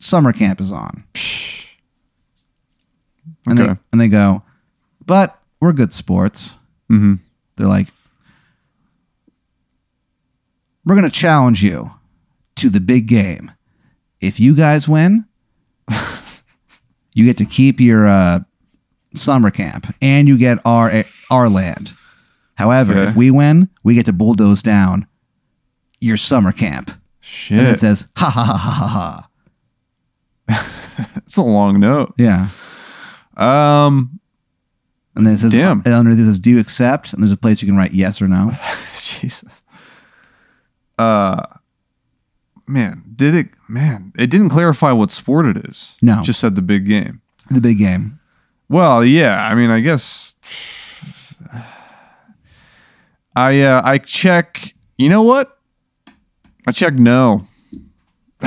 summer 0.00 0.32
camp 0.32 0.60
is 0.60 0.70
on. 0.72 1.04
And 3.46 3.58
Okay. 3.60 3.72
they 3.74 3.78
and 3.92 4.00
they 4.00 4.08
go, 4.08 4.42
but 5.06 5.38
we're 5.60 5.72
good 5.72 5.92
sports. 5.92 6.56
Mm-hmm. 6.90 7.14
They're 7.56 7.66
like, 7.68 7.88
we're 10.84 10.94
gonna 10.94 11.10
challenge 11.10 11.62
you 11.62 11.90
to 12.56 12.68
the 12.68 12.80
big 12.80 13.06
game. 13.06 13.50
If 14.20 14.40
you 14.40 14.54
guys 14.54 14.88
win, 14.88 15.24
you 17.14 17.24
get 17.24 17.36
to 17.38 17.44
keep 17.44 17.80
your 17.80 18.06
uh, 18.06 18.40
summer 19.14 19.50
camp, 19.50 19.94
and 20.00 20.28
you 20.28 20.36
get 20.38 20.58
our 20.64 21.04
our 21.30 21.48
land. 21.48 21.92
However, 22.56 22.92
Okay. 22.98 23.10
if 23.10 23.16
we 23.16 23.30
win, 23.30 23.68
we 23.82 23.94
get 23.94 24.06
to 24.06 24.12
bulldoze 24.12 24.62
down 24.62 25.06
your 26.00 26.16
summer 26.16 26.52
camp. 26.52 26.90
And 27.50 27.66
it 27.66 27.78
says 27.80 28.06
ha 28.16 28.30
ha 28.30 28.44
ha 28.44 28.56
ha 28.56 28.70
ha 28.88 29.28
ha. 30.48 30.70
It's 31.26 31.36
a 31.36 31.42
long 31.42 31.80
note. 31.80 32.14
Yeah. 32.16 32.50
Um, 33.36 34.20
And 35.16 35.26
then 35.26 35.34
it 35.34 35.38
says 35.38 35.52
Damn. 35.52 35.82
and 35.84 35.94
under 35.94 36.14
this 36.14 36.26
says 36.26 36.38
do 36.38 36.50
you 36.50 36.58
accept? 36.60 37.12
And 37.12 37.22
there's 37.22 37.32
a 37.32 37.36
place 37.36 37.62
you 37.62 37.68
can 37.68 37.76
write 37.76 37.92
yes 37.92 38.20
or 38.22 38.28
no. 38.28 38.52
Jesus. 39.00 39.62
Uh, 40.98 41.42
man, 42.66 43.02
did 43.14 43.34
it? 43.34 43.48
Man, 43.68 44.12
it 44.16 44.28
didn't 44.30 44.50
clarify 44.50 44.92
what 44.92 45.10
sport 45.10 45.46
it 45.46 45.56
is. 45.68 45.96
No. 46.02 46.22
just 46.22 46.38
said 46.40 46.54
the 46.54 46.62
big 46.62 46.86
game. 46.86 47.20
The 47.50 47.60
big 47.60 47.78
game. 47.78 48.20
Well, 48.68 49.04
yeah. 49.04 49.44
I 49.46 49.54
mean, 49.54 49.70
I 49.70 49.80
guess 49.80 50.36
I 53.36 53.60
uh, 53.62 53.82
I 53.84 53.98
check. 53.98 54.74
You 54.96 55.08
know 55.08 55.22
what? 55.22 55.58
I 56.66 56.72
check 56.72 56.94
no. 56.94 57.46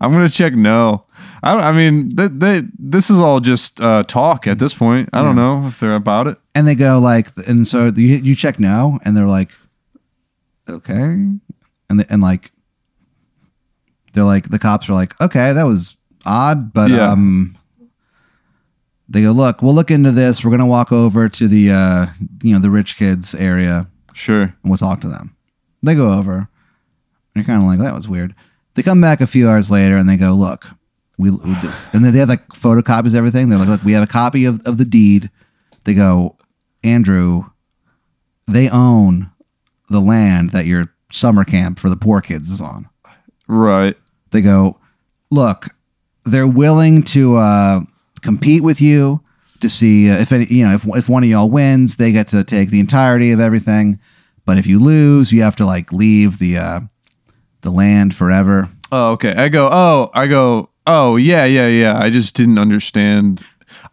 I'm 0.00 0.12
gonna 0.12 0.28
check 0.28 0.54
no. 0.54 1.04
I, 1.42 1.52
don't- 1.54 1.62
I 1.62 1.72
mean, 1.72 2.16
th- 2.16 2.30
they, 2.34 2.62
this 2.78 3.10
is 3.10 3.18
all 3.18 3.40
just 3.40 3.80
uh, 3.80 4.04
talk 4.04 4.46
at 4.46 4.58
this 4.58 4.74
point. 4.74 5.08
I 5.12 5.22
don't 5.22 5.34
know 5.36 5.66
if 5.66 5.78
they're 5.78 5.94
about 5.96 6.28
it. 6.28 6.38
And 6.54 6.66
they 6.68 6.74
go 6.76 6.98
like, 7.00 7.28
and 7.48 7.66
so 7.66 7.86
you, 7.86 8.16
you 8.18 8.34
check 8.34 8.60
no, 8.60 8.98
and 9.04 9.16
they're 9.16 9.26
like, 9.26 9.50
okay, 10.68 10.94
and 10.94 11.40
they, 11.90 12.04
and 12.08 12.22
like, 12.22 12.52
they're 14.12 14.24
like 14.24 14.50
the 14.50 14.58
cops 14.58 14.88
are 14.88 14.94
like, 14.94 15.18
okay, 15.20 15.52
that 15.52 15.64
was 15.64 15.96
odd, 16.26 16.72
but 16.72 16.90
Yeah. 16.90 17.10
um, 17.10 17.56
they 19.08 19.22
go, 19.22 19.32
look, 19.32 19.62
we'll 19.62 19.74
look 19.74 19.90
into 19.90 20.10
this. 20.12 20.44
We're 20.44 20.50
gonna 20.50 20.66
walk 20.66 20.92
over 20.92 21.28
to 21.28 21.48
the 21.48 21.70
uh, 21.72 22.06
you 22.42 22.52
know, 22.54 22.60
the 22.60 22.70
rich 22.70 22.96
kids 22.96 23.34
area, 23.34 23.86
Sure. 24.14 24.42
and 24.42 24.54
we'll 24.64 24.76
talk 24.78 25.00
to 25.00 25.08
them. 25.08 25.34
They 25.82 25.94
go 25.94 26.12
over, 26.12 26.34
and 26.36 26.46
you're 27.34 27.44
kind 27.44 27.60
of 27.60 27.66
like, 27.66 27.80
that 27.80 27.94
was 27.94 28.06
weird. 28.08 28.34
They 28.74 28.82
come 28.82 29.00
back 29.00 29.20
a 29.20 29.26
few 29.26 29.48
hours 29.48 29.70
later, 29.70 29.96
and 29.96 30.08
they 30.08 30.16
go, 30.16 30.32
look, 30.34 30.66
we, 31.22 31.30
we 31.30 31.54
and 31.92 32.04
then 32.04 32.12
they 32.12 32.18
have 32.18 32.28
like 32.28 32.46
photocopies 32.48 33.08
of 33.08 33.14
everything. 33.16 33.48
They're 33.48 33.58
like, 33.58 33.68
look, 33.68 33.82
we 33.82 33.92
have 33.92 34.02
a 34.02 34.10
copy 34.10 34.44
of, 34.44 34.60
of 34.66 34.78
the 34.78 34.84
deed. 34.84 35.30
They 35.84 35.94
go, 35.94 36.36
Andrew, 36.84 37.44
they 38.46 38.68
own 38.68 39.30
the 39.88 40.00
land 40.00 40.50
that 40.50 40.66
your 40.66 40.92
summer 41.10 41.44
camp 41.44 41.78
for 41.78 41.88
the 41.88 41.96
poor 41.96 42.20
kids 42.20 42.50
is 42.50 42.60
on. 42.60 42.88
Right. 43.46 43.96
They 44.30 44.40
go, 44.40 44.78
look, 45.30 45.68
they're 46.24 46.46
willing 46.46 47.02
to 47.04 47.36
uh, 47.36 47.80
compete 48.22 48.62
with 48.62 48.80
you 48.80 49.20
to 49.60 49.68
see 49.68 50.10
uh, 50.10 50.18
if 50.18 50.32
any, 50.32 50.46
you 50.46 50.66
know 50.66 50.74
if 50.74 50.86
if 50.96 51.08
one 51.08 51.22
of 51.22 51.28
y'all 51.28 51.50
wins, 51.50 51.96
they 51.96 52.12
get 52.12 52.28
to 52.28 52.44
take 52.44 52.70
the 52.70 52.80
entirety 52.80 53.32
of 53.32 53.40
everything. 53.40 54.00
But 54.44 54.58
if 54.58 54.66
you 54.66 54.80
lose, 54.80 55.32
you 55.32 55.42
have 55.42 55.56
to 55.56 55.66
like 55.66 55.92
leave 55.92 56.38
the 56.38 56.58
uh, 56.58 56.80
the 57.62 57.70
land 57.70 58.14
forever. 58.14 58.68
Oh, 58.90 59.12
okay. 59.12 59.32
I 59.32 59.48
go, 59.48 59.68
oh, 59.72 60.10
I 60.12 60.26
go, 60.26 60.68
oh, 60.86 61.16
yeah, 61.16 61.44
yeah, 61.44 61.66
yeah. 61.68 61.98
I 61.98 62.10
just 62.10 62.34
didn't 62.34 62.58
understand. 62.58 63.44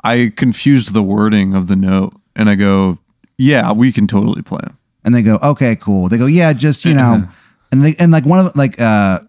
I 0.03 0.31
confused 0.36 0.93
the 0.93 1.03
wording 1.03 1.55
of 1.55 1.67
the 1.67 1.75
note, 1.75 2.13
and 2.36 2.50
I 2.50 2.55
go, 2.55 2.98
yeah, 3.38 3.72
we 3.72 3.91
can 3.91 4.08
totally 4.08 4.41
play 4.41 4.60
'em. 4.63 4.77
And 5.03 5.15
they 5.15 5.22
go, 5.22 5.38
okay, 5.41 5.75
cool. 5.75 6.10
They 6.10 6.17
go, 6.17 6.25
yeah, 6.25 6.51
just 6.53 6.86
you 6.86 6.93
know, 6.93 7.27
and 7.72 7.84
they 7.84 7.96
and 7.98 8.12
like 8.12 8.25
one 8.25 8.46
of 8.46 8.55
like 8.55 8.79
uh, 8.79 9.19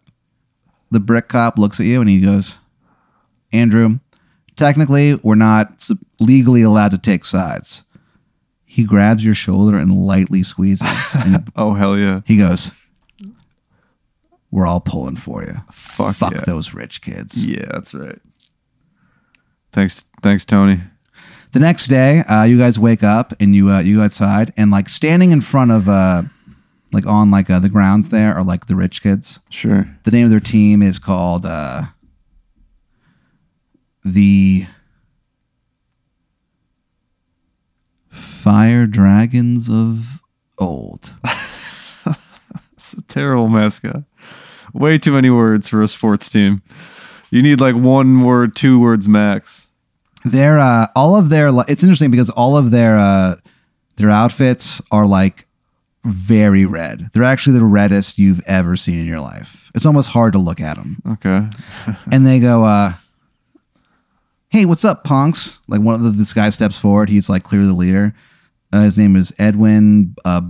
the 0.91 1.01
brick 1.01 1.29
cop 1.29 1.59
looks 1.59 1.79
at 1.81 1.87
you 1.87 2.01
and 2.01 2.11
he 2.11 2.21
goes, 2.21 2.59
Andrew, 3.53 3.99
technically 4.57 5.15
we're 5.17 5.37
not 5.37 5.89
legally 6.19 6.63
allowed 6.63 6.91
to 6.91 6.99
take 6.99 7.25
sides. 7.25 7.85
He 8.65 8.85
grabs 8.85 9.25
your 9.25 9.35
shoulder 9.35 9.77
and 9.79 9.93
lightly 9.93 10.43
squeezes, 10.43 10.89
and 11.15 11.49
Oh, 11.57 11.75
hell 11.75 11.97
yeah. 11.99 12.21
he 12.25 12.37
goes, 12.37 12.73
"We're 14.51 14.67
all 14.67 14.81
pulling 14.81 15.17
for 15.17 15.43
you. 15.43 15.61
Fuck 15.71 16.17
Fuck 16.17 16.33
yeah. 16.33 16.45
those 16.47 16.75
rich 16.75 17.01
kids." 17.01 17.45
Yeah, 17.45 17.67
that's 17.71 17.95
right. 17.95 18.19
Thanks, 19.73 20.05
thanks, 20.23 20.45
Tony. 20.45 20.81
The 21.53 21.61
next 21.61 21.87
day, 21.87 22.21
uh, 22.21 22.45
you 22.45 22.59
guys 22.59 22.79
wake 22.79 23.03
up 23.03 23.33
and 23.41 23.55
you 23.55 23.71
uh, 23.71 23.81
you 23.81 23.97
go 23.97 24.05
outside 24.05 24.53
and 24.57 24.71
like 24.71 24.89
standing 24.89 25.33
in 25.33 25.41
front 25.41 25.71
of 25.73 25.89
uh, 25.89 26.23
like 26.93 27.07
on 27.07 27.31
like 27.31 27.51
uh, 27.51 27.59
the 27.59 27.69
grounds 27.69 28.09
there 28.11 28.35
are 28.35 28.45
like 28.45 28.67
the 28.67 28.77
rich 28.77 29.03
kids. 29.03 29.41
Sure. 29.49 29.89
The 30.05 30.11
name 30.11 30.25
of 30.25 30.31
their 30.31 30.41
team 30.41 30.83
is 30.83 30.99
called 30.99 31.47
uh, 31.47 31.85
the 34.05 34.67
Fire 38.11 38.87
Dragons 38.87 39.69
of 39.69 40.23
Old. 40.59 41.15
It's 42.93 42.95
a 42.95 43.03
terrible 43.03 43.49
mascot. 43.49 44.03
Way 44.73 44.99
too 44.99 45.13
many 45.13 45.31
words 45.31 45.69
for 45.69 45.83
a 45.83 45.89
sports 45.89 46.29
team. 46.29 46.63
You 47.31 47.43
need 47.43 47.61
like 47.61 47.77
one 47.77 48.21
word, 48.21 48.57
two 48.57 48.81
words 48.81 49.09
max. 49.09 49.69
Their 50.25 50.59
uh, 50.59 50.89
all 50.95 51.17
of 51.17 51.31
their 51.31 51.51
it's 51.69 51.83
interesting 51.83 52.11
because 52.11 52.31
all 52.31 52.57
of 52.57 52.71
their 52.71 52.99
uh, 52.99 53.37
their 53.97 54.11
outfits 54.11 54.83
are 54.91 55.07
like 55.07 55.47
very 56.05 56.65
red. 56.65 57.11
They're 57.13 57.25
actually 57.25 57.59
the 57.59 57.65
reddest 57.65 58.19
you've 58.19 58.43
ever 58.47 58.77
seen 58.77 58.99
in 58.99 59.07
your 59.07 59.21
life. 59.21 59.71
It's 59.75 59.87
almost 59.87 60.11
hard 60.11 60.33
to 60.33 60.39
look 60.39 60.61
at 60.61 60.77
them. 60.77 61.03
Okay. 61.07 61.49
and 62.13 62.27
they 62.27 62.41
go, 62.41 62.65
uh, 62.65 62.95
"Hey, 64.51 64.65
what's 64.65 64.85
up, 64.85 65.05
punks?" 65.05 65.61
Like 65.69 65.81
one 65.81 65.95
of 65.95 66.03
the, 66.03 66.11
this 66.11 66.33
guy 66.33 66.51
steps 66.51 66.79
forward. 66.79 67.09
He's 67.09 67.29
like 67.29 67.43
clearly 67.43 67.69
the 67.69 67.75
leader. 67.75 68.15
Uh, 68.73 68.83
his 68.83 68.99
name 68.99 69.17
is 69.17 69.33
Edwin 69.39 70.15
uh, 70.25 70.43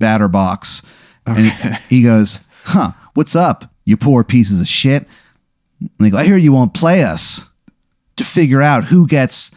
Batterbox, 0.00 0.84
and 1.26 1.38
he, 1.38 1.96
he 1.96 2.02
goes, 2.02 2.40
"Huh? 2.64 2.92
What's 3.16 3.34
up, 3.34 3.72
you 3.84 3.96
poor 3.96 4.22
pieces 4.24 4.60
of 4.60 4.68
shit?" 4.68 5.08
And 5.80 5.90
they 5.98 6.10
go, 6.10 6.18
"I 6.18 6.24
hear 6.24 6.36
you 6.36 6.52
won't 6.52 6.74
play 6.74 7.02
us 7.02 7.48
to 8.16 8.24
figure 8.24 8.62
out 8.62 8.84
who 8.84 9.06
gets 9.06 9.50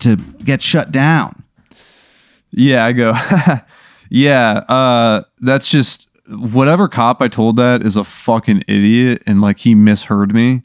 to 0.00 0.16
get 0.16 0.62
shut 0.62 0.92
down." 0.92 1.44
Yeah, 2.50 2.84
I 2.84 2.92
go. 2.92 3.14
yeah, 4.10 4.52
uh, 4.68 5.22
that's 5.40 5.68
just 5.68 6.10
whatever 6.28 6.88
cop 6.88 7.20
I 7.20 7.28
told 7.28 7.56
that 7.56 7.82
is 7.82 7.96
a 7.96 8.04
fucking 8.04 8.64
idiot, 8.68 9.22
and 9.26 9.40
like 9.40 9.60
he 9.60 9.74
misheard 9.74 10.34
me. 10.34 10.62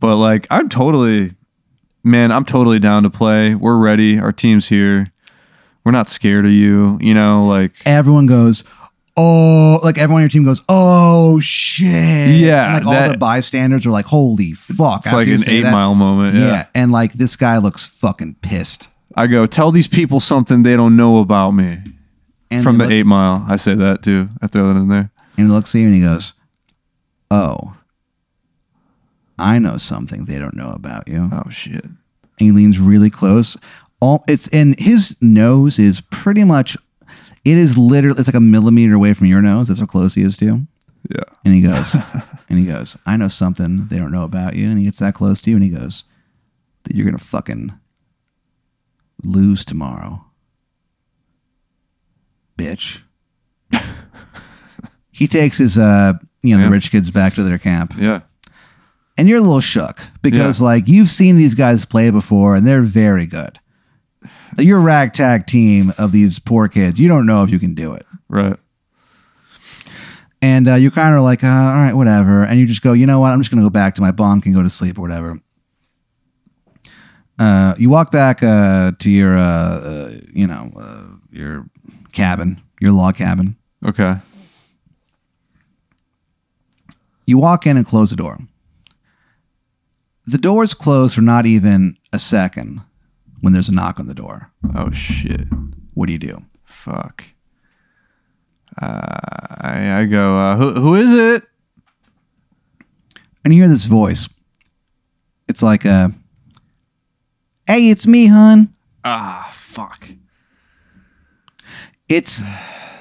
But 0.00 0.16
like, 0.16 0.46
I'm 0.50 0.68
totally, 0.68 1.34
man, 2.04 2.32
I'm 2.32 2.44
totally 2.44 2.78
down 2.78 3.02
to 3.04 3.10
play. 3.10 3.54
We're 3.54 3.78
ready. 3.78 4.18
Our 4.18 4.32
team's 4.32 4.68
here. 4.68 5.06
We're 5.84 5.92
not 5.92 6.08
scared 6.08 6.44
of 6.44 6.50
you. 6.50 6.98
You 7.00 7.14
know, 7.14 7.46
like 7.46 7.72
Everyone 7.86 8.26
goes. 8.26 8.64
Oh, 9.18 9.80
like 9.82 9.96
everyone 9.96 10.20
on 10.20 10.24
your 10.24 10.28
team 10.28 10.44
goes, 10.44 10.60
oh 10.68 11.40
shit! 11.40 11.86
Yeah, 12.38 12.76
And, 12.76 12.84
like 12.84 13.02
all 13.02 13.08
the 13.12 13.16
bystanders 13.16 13.86
are 13.86 13.90
like, 13.90 14.04
holy 14.06 14.52
fuck! 14.52 15.04
it's 15.06 15.12
like 15.12 15.26
an 15.28 15.40
eight 15.48 15.62
that. 15.62 15.72
mile 15.72 15.94
moment. 15.94 16.34
Yeah. 16.36 16.46
Yeah. 16.46 16.66
and 16.74 16.92
like 16.92 17.14
this 17.14 17.34
guy 17.36 17.56
looks 17.58 17.84
fucking 17.86 18.36
pissed. 18.42 18.88
I 19.14 19.26
go 19.26 19.46
tell 19.46 19.70
these 19.72 19.88
people 19.88 20.20
something 20.20 20.62
they 20.62 20.76
don't 20.76 20.96
know 20.96 21.16
about 21.18 21.52
me 21.52 21.78
And 22.50 22.62
from 22.62 22.76
the 22.76 22.84
look- 22.84 22.92
eight 22.92 23.06
mile. 23.06 23.44
I 23.48 23.56
say 23.56 23.74
that 23.74 24.02
too. 24.02 24.28
I 24.42 24.48
throw 24.48 24.66
that 24.68 24.78
in 24.78 24.88
there. 24.88 25.10
and 25.38 25.46
he 25.46 25.52
looks 25.52 25.74
at 25.74 25.78
you 25.78 25.86
and 25.86 25.94
he 25.94 26.02
goes, 26.02 26.34
"Oh, 27.30 27.74
I 29.38 29.58
know 29.58 29.76
something 29.78 30.24
they 30.26 30.38
don't 30.38 30.56
know 30.56 30.70
about 30.72 31.08
you." 31.08 31.30
Oh 31.32 31.48
shit. 31.50 31.84
And 31.84 31.94
he 32.38 32.52
leans 32.52 32.78
really 32.78 33.08
close. 33.10 33.56
All 34.00 34.24
it's 34.28 34.48
and 34.48 34.78
his 34.78 35.16
nose 35.22 35.78
is 35.78 36.02
pretty 36.02 36.44
much. 36.44 36.76
It 37.46 37.56
is 37.56 37.78
literally. 37.78 38.18
It's 38.18 38.28
like 38.28 38.34
a 38.34 38.40
millimeter 38.40 38.94
away 38.94 39.12
from 39.14 39.28
your 39.28 39.40
nose. 39.40 39.68
That's 39.68 39.80
how 39.80 39.86
close 39.86 40.14
he 40.14 40.22
is 40.22 40.36
to 40.38 40.44
you. 40.44 40.66
Yeah. 41.08 41.22
And 41.44 41.54
he 41.54 41.60
goes, 41.60 41.94
and 42.48 42.58
he 42.58 42.66
goes, 42.66 42.96
"I 43.06 43.16
know 43.16 43.28
something 43.28 43.86
they 43.86 43.96
don't 43.98 44.10
know 44.12 44.24
about 44.24 44.56
you." 44.56 44.68
And 44.68 44.78
he 44.78 44.84
gets 44.84 44.98
that 44.98 45.14
close 45.14 45.40
to 45.42 45.50
you, 45.50 45.56
and 45.56 45.64
he 45.64 45.70
goes, 45.70 46.04
"That 46.84 46.96
you're 46.96 47.06
gonna 47.06 47.18
fucking 47.18 47.72
lose 49.22 49.64
tomorrow, 49.64 50.24
bitch." 52.58 53.02
he 55.12 55.26
takes 55.26 55.58
his, 55.58 55.78
uh, 55.78 56.14
you 56.42 56.54
know, 56.56 56.62
Yeah. 56.62 56.66
the 56.68 56.72
rich 56.72 56.90
kids 56.90 57.10
back 57.10 57.34
to 57.34 57.42
their 57.42 57.58
camp, 57.58 57.94
Yeah. 57.96 58.20
and 59.18 59.28
you're 59.28 59.38
a 59.38 59.42
little 59.42 59.60
shook 59.60 60.00
because, 60.22 60.60
Yeah. 60.60 60.64
like, 60.66 60.88
you've 60.88 61.08
seen 61.10 61.36
these 61.36 61.54
guys 61.54 61.84
play 61.84 62.10
before, 62.10 62.56
and 62.56 62.66
they're 62.66 62.82
very 62.82 63.26
good. 63.26 63.58
You're 64.58 64.80
ragtag 64.80 65.46
team 65.46 65.92
of 65.98 66.12
these 66.12 66.38
poor 66.38 66.68
kids. 66.68 66.98
You 66.98 67.08
don't 67.08 67.26
know 67.26 67.42
if 67.42 67.50
you 67.50 67.58
can 67.58 67.74
do 67.74 67.92
it 67.94 68.06
Right. 68.28 68.56
and 70.40 70.68
uh, 70.68 70.74
you're 70.74 70.90
kind 70.90 71.14
of 71.14 71.22
like, 71.22 71.44
uh, 71.44 71.48
all 71.48 71.74
right, 71.74 71.94
whatever, 71.94 72.42
and 72.42 72.58
you 72.58 72.66
just 72.66 72.82
go, 72.82 72.92
you 72.92 73.06
know 73.06 73.20
what? 73.20 73.32
I'm 73.32 73.40
just 73.40 73.50
gonna 73.50 73.62
go 73.62 73.70
back 73.70 73.94
to 73.96 74.00
my 74.02 74.10
bunk 74.12 74.46
and 74.46 74.54
go 74.54 74.62
to 74.62 74.70
sleep 74.70 74.98
or 74.98 75.02
whatever. 75.02 75.38
Uh, 77.38 77.74
you 77.78 77.90
walk 77.90 78.10
back 78.10 78.42
uh, 78.42 78.92
to 78.98 79.10
your, 79.10 79.36
uh, 79.36 79.42
uh, 79.42 80.12
you 80.32 80.46
know, 80.46 80.72
uh, 80.74 81.04
your 81.30 81.66
cabin, 82.12 82.60
your 82.80 82.92
log 82.92 83.16
cabin. 83.16 83.56
Okay. 83.84 84.16
You 87.26 87.38
walk 87.38 87.66
in 87.66 87.76
and 87.76 87.84
close 87.84 88.10
the 88.10 88.16
door. 88.16 88.38
The 90.26 90.38
door 90.38 90.62
is 90.64 90.74
closed 90.74 91.14
for 91.14 91.20
not 91.20 91.44
even 91.46 91.96
a 92.12 92.18
second 92.18 92.80
when 93.46 93.52
there's 93.52 93.68
a 93.68 93.72
knock 93.72 94.00
on 94.00 94.08
the 94.08 94.14
door. 94.14 94.50
Oh 94.74 94.90
shit. 94.90 95.46
What 95.94 96.06
do 96.06 96.12
you 96.12 96.18
do? 96.18 96.44
Fuck. 96.64 97.22
Uh, 98.82 99.06
I, 99.60 100.00
I 100.00 100.04
go. 100.04 100.36
Uh, 100.36 100.56
who 100.56 100.72
who 100.72 100.94
is 100.96 101.12
it? 101.12 101.44
And 103.44 103.54
you 103.54 103.62
hear 103.62 103.68
this 103.70 103.84
voice. 103.86 104.28
It's 105.46 105.62
like 105.62 105.84
a, 105.84 106.12
"Hey, 107.68 107.88
it's 107.88 108.04
me, 108.04 108.26
hun." 108.26 108.74
Ah, 109.04 109.48
fuck. 109.52 110.08
It's 112.08 112.42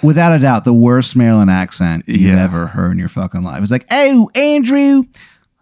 without 0.04 0.32
a 0.32 0.38
doubt 0.40 0.64
the 0.64 0.74
worst 0.76 1.16
Maryland 1.16 1.50
accent 1.50 2.04
you've 2.08 2.22
Yeah. 2.22 2.44
ever 2.44 2.68
heard 2.68 2.92
in 2.92 3.00
your 3.00 3.10
fucking 3.10 3.42
life. 3.42 3.64
It's 3.64 3.72
like, 3.72 3.88
"Oh, 3.92 4.30
Andrew, 4.36 5.06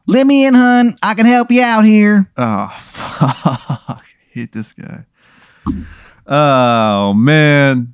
let 0.08 0.28
me 0.28 0.46
in, 0.46 0.54
hun. 0.54 0.98
I 1.02 1.14
can 1.14 1.26
help 1.26 1.50
you 1.52 1.62
out 1.62 1.86
here." 1.86 2.30
Oh 2.36 2.68
fuck! 2.78 4.04
Hate 4.34 4.52
this 4.52 4.74
guy. 4.74 5.06
Oh 6.26 7.14
man. 7.14 7.94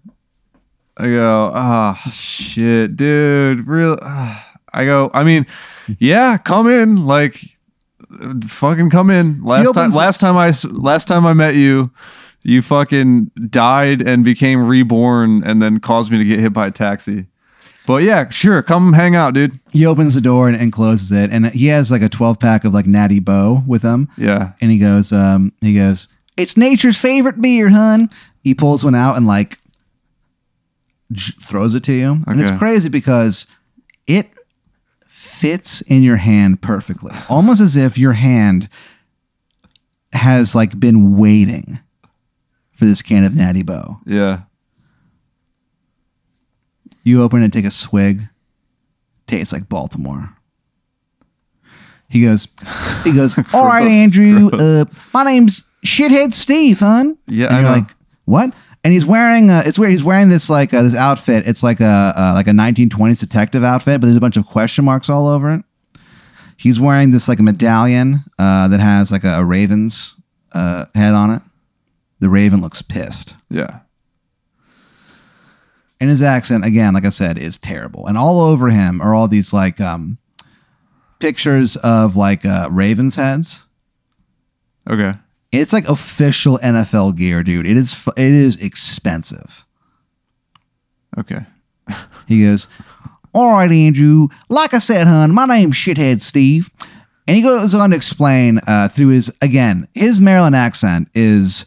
I 0.97 1.05
go. 1.07 1.51
Oh 1.53 1.95
shit, 2.11 2.95
dude. 2.95 3.67
Real. 3.67 3.97
ah." 4.01 4.45
I 4.71 4.85
go. 4.85 5.09
I 5.13 5.23
mean, 5.23 5.47
yeah. 5.97 6.37
Come 6.37 6.69
in. 6.69 7.05
Like, 7.07 7.57
fucking 8.47 8.91
come 8.91 9.09
in. 9.09 9.43
Last 9.43 9.73
time. 9.73 9.89
Last 9.91 10.19
time 10.19 10.37
I. 10.37 10.53
Last 10.69 11.07
time 11.07 11.25
I 11.25 11.33
met 11.33 11.55
you. 11.55 11.91
You 12.43 12.61
fucking 12.61 13.31
died 13.49 14.01
and 14.01 14.23
became 14.23 14.65
reborn, 14.65 15.43
and 15.43 15.61
then 15.61 15.79
caused 15.79 16.11
me 16.11 16.19
to 16.19 16.23
get 16.23 16.39
hit 16.39 16.53
by 16.53 16.67
a 16.67 16.71
taxi. 16.71 17.25
But 17.85 18.03
yeah, 18.03 18.29
sure, 18.29 18.61
come 18.61 18.93
hang 18.93 19.15
out, 19.15 19.33
dude. 19.33 19.59
He 19.71 19.85
opens 19.87 20.13
the 20.13 20.21
door 20.21 20.47
and, 20.47 20.55
and 20.55 20.71
closes 20.71 21.11
it, 21.11 21.31
and 21.31 21.47
he 21.47 21.65
has 21.67 21.91
like 21.91 22.03
a 22.03 22.09
twelve 22.09 22.39
pack 22.39 22.63
of 22.63 22.73
like 22.73 22.85
Natty 22.85 23.19
Boh 23.19 23.63
with 23.65 23.81
him. 23.81 24.07
Yeah, 24.17 24.53
and 24.61 24.69
he 24.69 24.77
goes, 24.77 25.11
um, 25.11 25.51
he 25.61 25.75
goes, 25.75 26.07
it's 26.39 26.57
nature's 26.57 26.97
favorite 26.97 27.41
beer, 27.41 27.69
hun. 27.69 28.09
He 28.43 28.53
pulls 28.53 28.83
one 28.83 28.95
out 28.95 29.17
and 29.17 29.27
like 29.27 29.57
j- 31.11 31.33
throws 31.41 31.75
it 31.75 31.83
to 31.85 31.93
you, 31.93 32.23
and 32.27 32.39
it's 32.39 32.49
Okay. 32.49 32.57
crazy 32.59 32.89
because 32.89 33.45
it 34.07 34.31
fits 35.07 35.81
in 35.81 36.01
your 36.03 36.15
hand 36.17 36.61
perfectly, 36.61 37.13
almost 37.29 37.61
as 37.61 37.75
if 37.75 37.97
your 37.97 38.13
hand 38.13 38.69
has 40.13 40.55
like 40.55 40.79
been 40.79 41.15
waiting 41.17 41.79
for 42.71 42.85
this 42.85 43.01
can 43.01 43.23
of 43.23 43.35
Natty 43.35 43.61
Boh. 43.63 43.99
yeah. 44.05 44.41
You 47.03 47.21
open 47.23 47.41
it 47.41 47.45
and 47.45 47.53
take 47.53 47.65
a 47.65 47.71
swig. 47.71 48.27
Tastes 49.25 49.51
like 49.53 49.69
Baltimore. 49.69 50.35
He 52.09 52.21
goes, 52.23 52.47
he 53.03 53.13
goes, 53.13 53.37
all 53.53 53.65
right, 53.65 53.87
Andrew, 53.87 54.49
uh, 54.51 54.85
my 55.13 55.23
name's 55.23 55.65
Shithead 55.85 56.33
Steve, 56.33 56.79
hun. 56.79 57.17
Yeah, 57.27 57.47
and 57.47 57.55
I 57.55 57.59
you're 57.59 57.69
know. 57.69 57.75
like, 57.75 57.95
what? 58.25 58.53
And 58.83 58.93
he's 58.93 59.05
wearing, 59.05 59.49
uh, 59.49 59.63
it's 59.65 59.77
weird. 59.77 59.91
He's 59.91 60.03
wearing 60.03 60.29
this 60.29 60.49
like 60.49 60.73
uh, 60.73 60.81
this 60.83 60.95
outfit. 60.95 61.47
It's 61.47 61.63
like 61.63 61.81
a 61.81 62.13
uh, 62.15 62.31
like 62.33 62.47
a 62.47 62.51
1920s 62.51 63.19
detective 63.19 63.63
outfit, 63.63 63.99
but 63.99 64.07
there's 64.07 64.17
a 64.17 64.21
bunch 64.21 64.37
of 64.37 64.45
question 64.45 64.85
marks 64.85 65.09
all 65.09 65.27
over 65.27 65.53
it. 65.53 65.63
He's 66.55 66.79
wearing 66.79 67.11
this 67.11 67.27
like 67.27 67.39
a 67.39 67.43
medallion 67.43 68.23
uh, 68.37 68.67
that 68.69 68.79
has 68.79 69.11
like 69.11 69.23
a, 69.23 69.39
a 69.39 69.45
raven's 69.45 70.15
uh, 70.53 70.85
head 70.95 71.13
on 71.13 71.31
it. 71.31 71.41
The 72.19 72.29
raven 72.29 72.61
looks 72.61 72.81
pissed. 72.81 73.35
Yeah. 73.49 73.79
And 76.01 76.09
his 76.09 76.21
accent, 76.21 76.63
again, 76.65 76.93
like 76.93 77.05
I 77.05 77.09
said, 77.09 77.37
is 77.37 77.57
terrible. 77.57 78.07
And 78.07 78.17
all 78.17 78.39
over 78.39 78.69
him 78.69 79.01
are 79.01 79.13
all 79.13 79.27
these 79.27 79.51
like 79.51 79.81
um, 79.81 80.17
pictures 81.19 81.75
of 81.77 82.15
like 82.15 82.45
uh, 82.45 82.69
ravens' 82.71 83.15
heads. 83.15 83.65
Okay. 84.89 85.13
It's 85.51 85.73
like 85.73 85.87
official 85.87 86.59
NFL 86.59 87.15
gear, 87.17 87.43
dude. 87.43 87.65
It 87.65 87.77
is 87.77 88.07
it 88.15 88.33
is 88.33 88.61
expensive. 88.61 89.65
Okay. 91.17 91.45
He 92.27 92.43
goes, 92.43 92.67
"All 93.33 93.53
right, 93.53 93.71
Andrew. 93.71 94.27
Like 94.47 94.75
I 94.75 94.79
said, 94.79 95.07
hun, 95.07 95.33
my 95.33 95.45
name's 95.45 95.75
Shithead 95.75 96.21
Steve." 96.21 96.69
And 97.27 97.35
he 97.35 97.43
goes 97.43 97.75
on 97.75 97.91
to 97.91 97.95
explain 97.95 98.59
uh, 98.67 98.87
through 98.87 99.09
his 99.09 99.31
again 99.41 99.87
his 99.93 100.21
Maryland 100.21 100.55
accent 100.55 101.09
is 101.13 101.65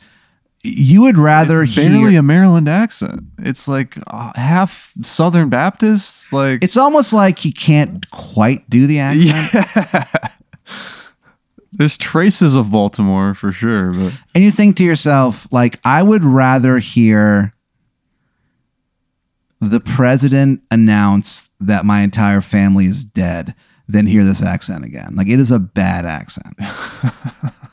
you 0.62 1.02
would 1.02 1.16
rather 1.16 1.64
it's 1.64 1.74
hear 1.74 1.90
barely 1.90 2.16
a 2.16 2.22
Maryland 2.22 2.68
accent. 2.68 3.24
It's 3.38 3.66
like 3.66 3.96
uh, 4.06 4.32
half 4.36 4.92
Southern 5.02 5.48
Baptist. 5.48 6.32
Like 6.32 6.62
it's 6.62 6.76
almost 6.76 7.12
like 7.12 7.40
he 7.40 7.52
can't 7.52 8.08
quite 8.10 8.68
do 8.70 8.86
the 8.86 9.00
accent. 9.00 9.66
yeah. 9.74 10.28
There's 11.72 11.96
traces 11.96 12.54
of 12.54 12.70
Baltimore 12.70 13.34
for 13.34 13.50
sure, 13.50 13.92
but 13.92 14.12
And 14.34 14.44
you 14.44 14.50
think 14.50 14.76
to 14.76 14.84
yourself, 14.84 15.50
like, 15.50 15.80
I 15.84 16.02
would 16.02 16.22
rather 16.22 16.78
hear 16.78 17.54
the 19.58 19.80
president 19.80 20.60
announce 20.70 21.48
that 21.60 21.86
my 21.86 22.02
entire 22.02 22.42
family 22.42 22.84
is 22.84 23.04
dead 23.04 23.54
than 23.88 24.06
hear 24.06 24.22
this 24.22 24.42
accent 24.42 24.84
again. 24.84 25.14
Like, 25.16 25.28
it 25.28 25.40
is 25.40 25.50
a 25.50 25.58
bad 25.58 26.04
accent. 26.04 26.54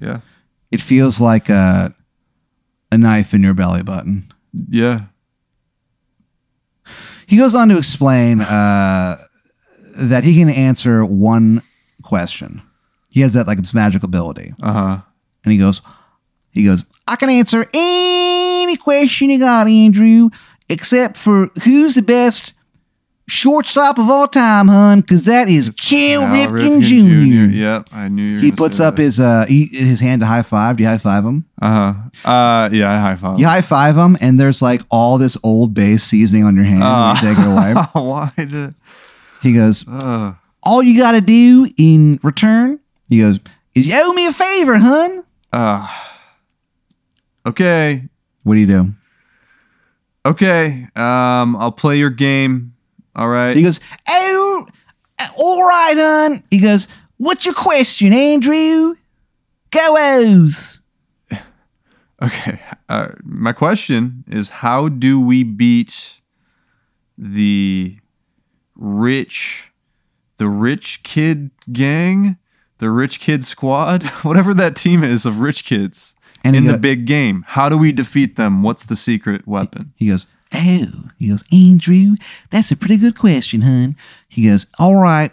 yeah, 0.00 0.20
It 0.70 0.80
feels 0.80 1.20
like 1.20 1.48
a, 1.48 1.94
a 2.92 2.98
knife 2.98 3.34
in 3.34 3.42
your 3.42 3.54
belly 3.54 3.82
button. 3.82 4.24
yeah, 4.52 5.02
He 7.26 7.36
goes 7.36 7.54
on 7.54 7.68
to 7.70 7.78
explain 7.78 8.40
uh, 8.40 9.18
that 9.98 10.24
he 10.24 10.36
can 10.38 10.48
answer 10.50 11.04
one 11.04 11.62
question. 12.02 12.62
He 13.10 13.20
has 13.20 13.32
that 13.34 13.46
like 13.46 13.58
this 13.58 13.74
magic 13.74 14.02
ability. 14.02 14.54
uh 14.62 14.72
huh. 14.72 14.98
And 15.44 15.52
he 15.52 15.58
goes, 15.58 15.82
he 16.50 16.64
goes, 16.64 16.84
I 17.06 17.16
can 17.16 17.28
answer 17.30 17.68
any 17.74 18.76
question 18.76 19.28
you 19.30 19.38
got, 19.38 19.68
Andrew, 19.68 20.30
except 20.70 21.16
for 21.18 21.50
who's 21.64 21.94
the 21.94 22.02
best 22.02 22.53
shortstop 23.26 23.98
of 23.98 24.08
all 24.10 24.28
time, 24.28 24.68
hun, 24.68 25.00
because 25.00 25.24
that 25.24 25.48
is 25.48 25.70
Cal 25.70 26.22
Ripken 26.26 26.80
Jr. 26.82 27.54
Yep, 27.54 27.88
I 27.92 28.08
knew 28.08 28.22
you. 28.22 28.38
He 28.38 28.52
puts 28.52 28.80
up 28.80 28.96
that. 28.96 29.02
his 29.02 29.18
uh 29.20 29.46
he, 29.46 29.66
his 29.66 30.00
hand 30.00 30.20
to 30.20 30.26
high 30.26 30.42
five. 30.42 30.76
Do 30.76 30.82
you 30.84 30.88
high 30.88 30.98
five 30.98 31.24
him? 31.24 31.44
Uh 31.60 31.94
huh. 32.24 32.28
Uh 32.30 32.68
yeah, 32.72 32.92
I 32.92 32.98
high 33.00 33.16
five. 33.16 33.38
You 33.38 33.46
high 33.46 33.60
five 33.62 33.96
him, 33.96 34.16
and 34.20 34.38
there's 34.38 34.60
like 34.62 34.82
all 34.90 35.18
this 35.18 35.36
Old 35.42 35.72
Bay 35.74 35.96
seasoning 35.96 36.44
on 36.44 36.54
your 36.56 36.64
hand. 36.64 36.82
Uh. 36.82 37.14
you 37.20 37.28
take 37.28 37.38
it 37.38 37.46
away. 37.46 37.74
Why 37.92 38.32
did? 38.36 38.74
He 39.42 39.52
goes, 39.52 39.84
Uh, 39.88 40.34
all 40.62 40.82
you 40.82 40.98
got 40.98 41.12
to 41.12 41.20
do 41.20 41.70
in 41.76 42.18
return, 42.22 42.80
he 43.08 43.18
goes, 43.20 43.38
is 43.74 43.86
you 43.86 43.92
owe 43.96 44.12
me 44.14 44.26
a 44.26 44.32
favor, 44.32 44.78
hun. 44.78 45.22
uh, 45.52 45.86
okay, 47.46 48.08
What 48.42 48.54
do 48.54 48.60
you 48.60 48.66
do? 48.66 48.94
okay. 50.26 50.86
Um, 50.96 51.56
I'll 51.56 51.72
play 51.72 51.98
your 51.98 52.10
game. 52.10 52.73
All 53.16 53.28
right. 53.28 53.56
He 53.56 53.62
goes, 53.62 53.80
Oh, 54.08 54.66
all 55.38 55.66
right, 55.66 55.94
hon. 55.96 56.42
He 56.50 56.58
goes, 56.58 56.88
What's 57.16 57.44
your 57.46 57.54
question, 57.54 58.12
Andrew? 58.12 58.96
Go 59.70 59.96
O's. 59.98 60.80
Okay. 62.22 62.60
Uh, 62.88 63.08
my 63.22 63.52
question 63.52 64.24
is 64.28 64.48
how 64.48 64.88
do 64.88 65.20
we 65.20 65.42
beat 65.42 66.20
the 67.18 67.98
rich 68.76 69.72
the 70.36 70.48
rich 70.48 71.02
kid 71.02 71.50
gang, 71.72 72.38
the 72.78 72.90
rich 72.90 73.20
kid 73.20 73.44
squad, 73.44 74.02
whatever 74.22 74.54
that 74.54 74.76
team 74.76 75.04
is 75.04 75.26
of 75.26 75.38
rich 75.40 75.64
kids 75.64 76.14
And 76.42 76.56
in 76.56 76.66
the 76.66 76.78
big 76.78 77.04
game? 77.06 77.44
How 77.48 77.68
do 77.68 77.76
we 77.76 77.92
defeat 77.92 78.36
them? 78.36 78.62
What's 78.62 78.86
the 78.86 78.96
secret 78.96 79.46
weapon? 79.46 79.92
He 79.96 80.08
goes, 80.08 80.26
Oh, 80.54 81.10
he 81.18 81.28
goes, 81.28 81.42
Andrew, 81.52 82.16
that's 82.50 82.70
a 82.70 82.76
pretty 82.76 82.96
good 82.96 83.18
question, 83.18 83.62
hun. 83.62 83.96
He 84.28 84.48
goes, 84.48 84.66
All 84.78 84.96
right. 84.96 85.32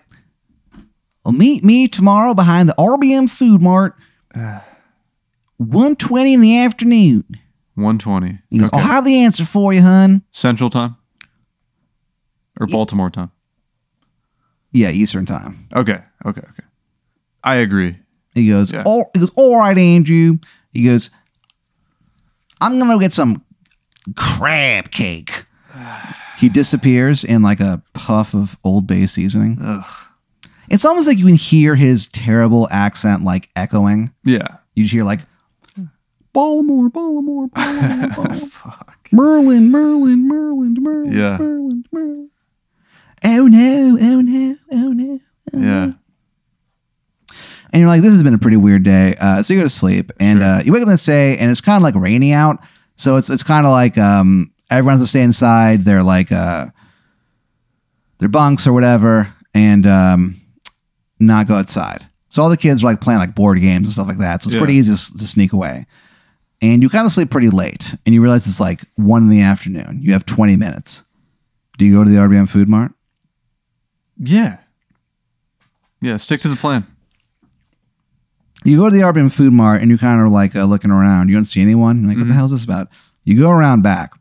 Well, 1.24 1.34
meet 1.34 1.64
me 1.64 1.88
tomorrow 1.88 2.34
behind 2.34 2.68
the 2.70 2.74
RBM 2.80 3.30
Food 3.30 3.62
Mart, 3.62 3.96
120 5.58 6.34
in 6.34 6.42
the 6.42 6.58
afternoon. 6.60 7.24
120. 7.76 8.40
He 8.50 8.58
goes, 8.60 8.68
Okay. 8.70 8.78
I'll 8.78 8.84
have 8.88 9.06
the 9.06 9.20
answer 9.20 9.46
for 9.46 9.74
you, 9.74 9.82
hun. 9.82 10.24
Central 10.32 10.70
time? 10.70 10.96
Or 12.60 12.68
Baltimore 12.68 13.10
time? 13.10 13.32
Yeah, 14.72 14.90
Eastern 14.90 15.26
time. 15.26 15.68
Okay. 15.76 16.00
Okay. 16.26 16.42
Okay. 16.42 16.64
I 17.44 17.56
agree. 17.56 17.98
He 18.34 18.48
goes, 18.50 18.72
Yeah. 18.72 18.84
all, 18.86 19.10
he 19.14 19.20
goes, 19.20 19.32
all 19.36 19.58
right, 19.60 19.78
Andrew. 19.78 20.38
He 20.74 20.84
goes, 20.86 21.10
I'm 22.62 22.78
gonna 22.80 22.94
go 22.94 23.00
get 23.00 23.14
some 23.14 23.44
crab 24.16 24.92
cake. 24.92 25.46
He 26.38 26.50
disappears 26.50 27.24
in 27.24 27.42
like 27.42 27.60
a 27.60 27.82
puff 27.94 28.34
of 28.34 28.58
Old 28.64 28.88
Bay 28.88 29.06
seasoning. 29.06 29.58
Ugh. 29.62 29.86
It's 30.70 30.86
almost 30.86 31.06
like 31.08 31.18
you 31.18 31.26
can 31.26 31.36
hear 31.36 31.76
his 31.76 32.08
terrible 32.08 32.68
accent 32.72 33.24
like 33.24 33.50
echoing. 33.56 34.14
Yeah. 34.24 34.48
You 34.76 34.84
just 34.84 34.94
hear 34.94 35.04
like 35.04 35.20
Baltimore, 36.34 36.90
Baltimore, 36.90 37.48
Baltimore, 37.48 38.08
Baltimore. 38.16 38.48
Fuck. 38.48 38.98
Merlin, 39.12 39.70
Merlin, 39.70 40.28
Merlin, 40.28 40.76
Merlin, 40.80 41.12
Yeah. 41.12 41.38
Merlin, 41.38 41.84
Merlin. 41.92 42.30
Oh 43.24 43.48
no, 43.48 43.98
oh 44.02 44.22
no, 44.22 44.56
oh 44.72 44.92
no. 44.94 45.20
Yeah. 45.54 45.92
and 47.74 47.80
you're 47.80 47.88
like, 47.88 48.02
this 48.02 48.14
has 48.14 48.24
been 48.24 48.34
a 48.34 48.38
pretty 48.40 48.58
weird 48.58 48.84
day. 48.84 49.16
Uh, 49.20 49.42
so 49.42 49.54
you 49.54 49.60
go 49.60 49.64
to 49.66 49.70
sleep, 49.70 50.12
and 50.20 50.40
Sure. 50.40 50.48
uh, 50.48 50.64
you 50.64 50.72
wake 50.74 50.82
up 50.82 50.88
the 50.88 50.94
next 50.94 51.06
day, 51.06 51.38
and 51.38 51.52
it's 51.52 51.62
kind 51.62 51.78
of 51.78 51.84
like 51.84 51.96
rainy 51.96 52.34
out. 52.34 52.64
So 52.96 53.18
it's 53.18 53.30
it's 53.30 53.44
kind 53.44 53.66
of 53.66 53.72
like 53.72 53.98
um, 53.98 54.52
everyone 54.70 54.98
has 55.00 55.08
to 55.08 55.10
stay 55.10 55.22
inside. 55.22 55.84
They're 55.84 56.04
like 56.04 56.32
uh, 56.32 56.68
their 58.20 58.30
bunks 58.30 58.68
or 58.68 58.74
whatever, 58.74 59.34
and 59.54 59.86
um, 59.88 60.36
not 61.20 61.48
go 61.48 61.56
outside. 61.56 62.06
So 62.30 62.42
all 62.42 62.50
the 62.50 62.58
kids 62.58 62.84
are 62.84 62.88
like 62.88 63.02
playing 63.02 63.20
like 63.20 63.36
board 63.36 63.60
games 63.60 63.88
and 63.88 63.94
stuff 63.94 64.08
like 64.08 64.20
that. 64.20 64.42
So 64.42 64.48
it's 64.48 64.56
Yeah. 64.56 64.62
pretty 64.62 64.76
easy 64.76 64.96
to, 64.96 65.18
to 65.18 65.28
sneak 65.28 65.52
away. 65.54 65.86
And 66.62 66.84
you 66.84 66.90
kind 66.90 67.06
of 67.08 67.12
sleep 67.12 67.32
pretty 67.32 67.50
late, 67.50 67.96
and 68.06 68.14
you 68.14 68.22
realize 68.22 68.46
it's 68.46 68.60
like 68.60 68.82
one 68.96 69.24
in 69.24 69.30
the 69.30 69.42
afternoon. 69.42 70.00
You 70.02 70.14
have 70.14 70.26
20 70.28 70.56
minutes. 70.58 71.04
Do 71.80 71.86
you 71.86 71.96
go 71.96 72.04
to 72.04 72.10
the 72.10 72.18
RBM 72.18 72.48
Food 72.48 72.70
Mart? 72.70 72.92
Yeah. 74.18 74.58
Yeah, 76.02 76.18
stick 76.18 76.40
to 76.42 76.48
the 76.50 76.56
plan. 76.56 76.86
You 78.64 78.78
go 78.78 78.90
to 78.90 78.96
the 78.96 79.02
RBM 79.02 79.32
Food 79.32 79.54
Mart, 79.54 79.82
and 79.82 79.90
you're 79.90 79.98
kind 79.98 80.22
of 80.22 80.32
like 80.32 80.56
uh, 80.56 80.64
looking 80.66 80.92
around. 80.92 81.30
You 81.30 81.36
don't 81.36 81.46
see 81.46 81.62
anyone. 81.62 82.02
You're 82.02 82.10
like, 82.10 82.18
what 82.20 82.28
the 82.28 82.34
hell 82.34 82.46
is 82.46 82.52
this 82.52 82.64
about? 82.64 82.90
You 83.24 83.40
go 83.40 83.50
around 83.50 83.82
back, 83.82 84.12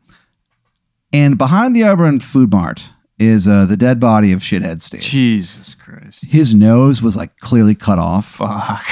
and 1.13 1.37
behind 1.37 1.75
the 1.75 1.81
RBM 1.81 2.21
Food 2.23 2.51
Mart 2.51 2.91
is 3.19 3.47
uh, 3.47 3.65
the 3.65 3.77
dead 3.77 3.99
body 3.99 4.31
of 4.31 4.39
Shithead 4.39 4.81
Steve. 4.81 5.01
Jesus 5.01 5.75
Christ. 5.75 6.25
His 6.31 6.55
nose 6.55 7.01
was 7.03 7.15
like 7.15 7.37
clearly 7.37 7.75
cut 7.75 7.99
off. 7.99 8.25
Fuck. 8.25 8.83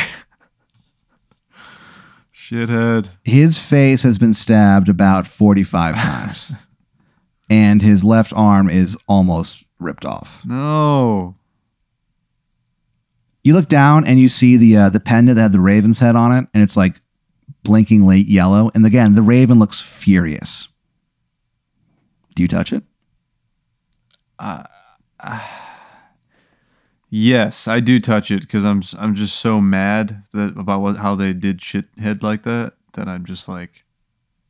Shithead. 2.34 3.10
his 3.24 3.58
face 3.60 4.02
has 4.04 4.18
been 4.18 4.34
stabbed 4.34 4.90
about 4.90 5.28
45 5.28 5.96
times 6.04 6.54
and 7.50 7.82
his 7.84 8.04
left 8.04 8.34
arm 8.36 8.70
is 8.70 8.98
almost 9.08 9.64
ripped 9.80 10.04
off 10.04 10.44
No. 10.46 11.36
You 13.44 13.54
look 13.54 13.70
down 13.70 14.06
and 14.06 14.20
you 14.20 14.30
see 14.30 14.58
the 14.58 14.76
uh, 14.76 14.90
the 14.90 15.00
pendant 15.00 15.36
that 15.38 15.44
had 15.44 15.52
the 15.52 15.60
raven's 15.60 16.00
head 16.00 16.16
on 16.16 16.32
it 16.32 16.48
and 16.54 16.64
it's 16.64 16.78
like 16.78 17.02
blinking 17.64 18.06
late 18.06 18.28
yellow. 18.28 18.72
And 18.74 18.86
again 18.86 19.16
the 19.16 19.22
raven 19.22 19.60
looks 19.60 19.82
furious. 19.82 20.68
Do 22.36 22.44
you 22.44 22.48
touch 22.48 22.74
it? 22.74 22.84
Uh 24.38 24.64
uh, 25.20 25.48
Yes, 27.12 27.68
I 27.68 27.80
do 27.80 28.00
touch 28.00 28.30
it 28.30 28.42
because 28.42 28.64
I'm 28.64 28.84
I'm 29.00 29.16
just 29.16 29.38
so 29.38 29.60
mad 29.60 30.24
that 30.32 30.56
about 30.58 30.82
what 30.82 30.98
how 30.98 31.16
they 31.16 31.34
did 31.34 31.60
shithead 31.60 32.22
like 32.22 32.44
that 32.44 32.74
that 32.94 33.08
I'm 33.08 33.26
just 33.26 33.48
like, 33.48 33.84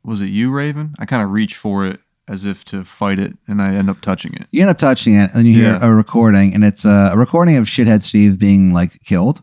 was 0.04 0.20
it 0.20 0.28
you, 0.28 0.50
Raven? 0.50 0.94
I 0.98 1.06
kind 1.06 1.22
of 1.22 1.30
reach 1.30 1.56
for 1.56 1.86
it 1.86 2.00
as 2.30 2.44
if 2.44 2.64
to 2.66 2.84
fight 2.84 3.18
it, 3.18 3.36
and 3.48 3.60
I 3.60 3.74
end 3.74 3.90
up 3.90 4.00
touching 4.00 4.32
it. 4.34 4.46
you 4.52 4.60
end 4.62 4.70
up 4.70 4.78
touching 4.78 5.14
it 5.16 5.30
and 5.34 5.46
you 5.48 5.54
hear 5.54 5.72
Yeah. 5.74 5.86
a 5.88 5.90
recording 5.92 6.54
and 6.54 6.62
it's 6.64 6.86
uh, 6.86 7.10
a 7.12 7.16
recording 7.18 7.56
of 7.56 7.64
shithead 7.66 8.02
steve 8.02 8.38
being 8.38 8.72
like 8.72 9.02
killed 9.04 9.42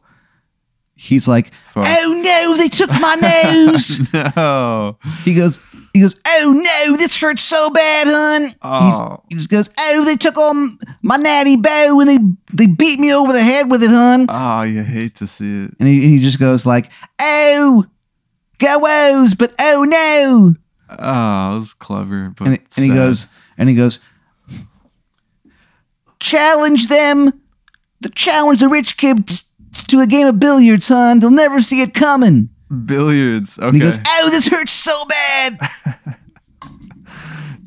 he's 0.95 1.28
like 1.28 1.52
Fuck. 1.73 1.84
oh 1.86 2.21
no 2.23 2.58
they 2.58 2.69
took 2.69 2.89
my 2.89 3.15
nose 3.21 4.02
no. 4.13 4.97
he 5.26 5.34
goes 5.36 5.60
he 5.93 6.00
goes 6.02 6.15
oh 6.26 6.54
no 6.88 6.95
this 6.97 7.17
hurts 7.17 7.43
so 7.43 7.69
bad 7.71 8.08
hun 8.08 8.56
Oh. 8.63 9.23
He 9.30 9.36
just 9.36 9.50
goes, 9.50 9.69
"Oh, 9.78 10.06
they 10.06 10.15
took 10.15 10.38
on 10.38 10.78
my 11.04 11.17
natty 11.17 11.56
boh 11.58 12.00
and 12.00 12.08
they 12.10 12.19
they 12.54 12.67
beat 12.67 13.00
me 13.00 13.13
over 13.13 13.34
the 13.34 13.41
head 13.43 13.69
with 13.69 13.84
it, 13.84 13.89
hun." 13.89 14.28
Oh, 14.30 14.62
you 14.62 14.84
hate 14.84 15.15
to 15.15 15.28
see 15.28 15.63
it. 15.65 15.71
And 15.80 15.88
he, 15.89 16.04
and 16.04 16.13
he 16.13 16.19
just 16.19 16.39
goes 16.39 16.65
like, 16.65 16.89
"Oh, 17.19 17.86
go 18.60 18.80
O's, 18.86 19.34
but 19.36 19.54
oh 19.60 19.84
no!" 19.88 20.54
Oh, 20.89 21.56
it 21.56 21.60
was 21.60 21.73
clever, 21.73 22.34
but 22.38 22.47
And, 22.47 22.54
he- 22.58 22.62
and 22.78 22.86
he 22.86 22.89
sad. 22.91 22.95
goes, 22.95 23.28
and 23.58 23.69
he 23.69 23.76
goes, 23.76 24.00
"Challenge 26.19 26.88
them, 26.88 27.34
the 28.02 28.10
challenge 28.10 28.60
the 28.60 28.69
rich 28.69 28.97
kids 28.97 29.43
to 29.88 30.00
a 30.00 30.08
game 30.08 30.28
of 30.28 30.39
billiards, 30.39 30.86
son. 30.86 31.19
They'll 31.19 31.30
never 31.32 31.62
see 31.62 31.82
it 31.82 31.93
coming." 31.93 32.50
billiards. 32.86 33.58
And 33.58 33.73
he 33.73 33.80
goes, 33.80 33.97
"Oh, 34.06 34.30
this 34.32 34.47
hurts 34.47 34.73
so 34.73 34.91
bad." 35.08 35.60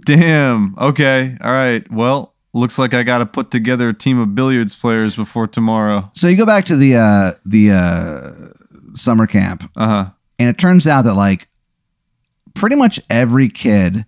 Damn. 0.04 0.74
Okay. 0.78 1.36
All 1.42 1.52
right. 1.52 1.88
Well, 1.90 2.34
looks 2.52 2.78
like 2.78 2.94
I 2.94 3.02
got 3.02 3.18
to 3.18 3.26
put 3.26 3.50
together 3.50 3.88
a 3.90 3.94
team 3.94 4.18
of 4.18 4.34
billiards 4.34 4.74
players 4.74 5.14
before 5.14 5.46
tomorrow. 5.46 6.10
so 6.14 6.26
you 6.26 6.36
go 6.36 6.46
back 6.46 6.64
to 6.66 6.76
the 6.76 6.96
uh, 6.96 7.32
the 7.44 7.70
uh, 7.72 8.32
summer 8.96 9.26
camp, 9.26 9.70
Uh 9.76 9.86
huh. 9.86 10.10
and 10.38 10.48
it 10.48 10.58
turns 10.58 10.86
out 10.86 11.02
that 11.02 11.14
like 11.14 11.48
pretty 12.60 12.76
much 12.76 13.00
every 13.10 13.48
kid 13.48 14.04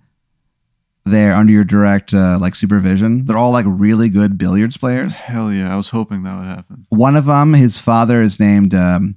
there 1.04 1.34
under 1.34 1.52
your 1.52 1.64
direct 1.64 2.14
uh, 2.14 2.38
like 2.40 2.54
supervision 2.54 3.24
they're 3.24 3.36
all 3.38 3.50
like 3.50 3.66
really 3.68 4.08
good 4.08 4.38
billiards 4.38 4.76
players 4.76 5.18
Hell 5.18 5.52
yeah. 5.52 5.72
I 5.72 5.76
was 5.76 5.88
hoping 5.88 6.22
that 6.22 6.36
would 6.38 6.46
happen. 6.46 6.86
one 6.90 7.16
of 7.16 7.24
them 7.26 7.54
his 7.54 7.76
father 7.78 8.22
is 8.22 8.38
named 8.38 8.72
um, 8.74 9.16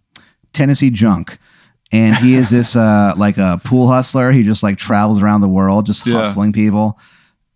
tennessee 0.53 0.89
junk 0.89 1.37
and 1.91 2.15
he 2.15 2.33
is 2.35 2.49
this 2.49 2.75
uh, 2.87 3.13
like 3.17 3.37
a 3.37 3.59
pool 3.63 3.87
hustler 3.87 4.31
he 4.31 4.41
just 4.41 4.63
like 4.63 4.77
travels 4.79 5.21
around 5.21 5.41
the 5.41 5.47
world 5.49 5.85
just 5.85 6.05
Yeah. 6.07 6.15
hustling 6.15 6.53
people 6.53 6.97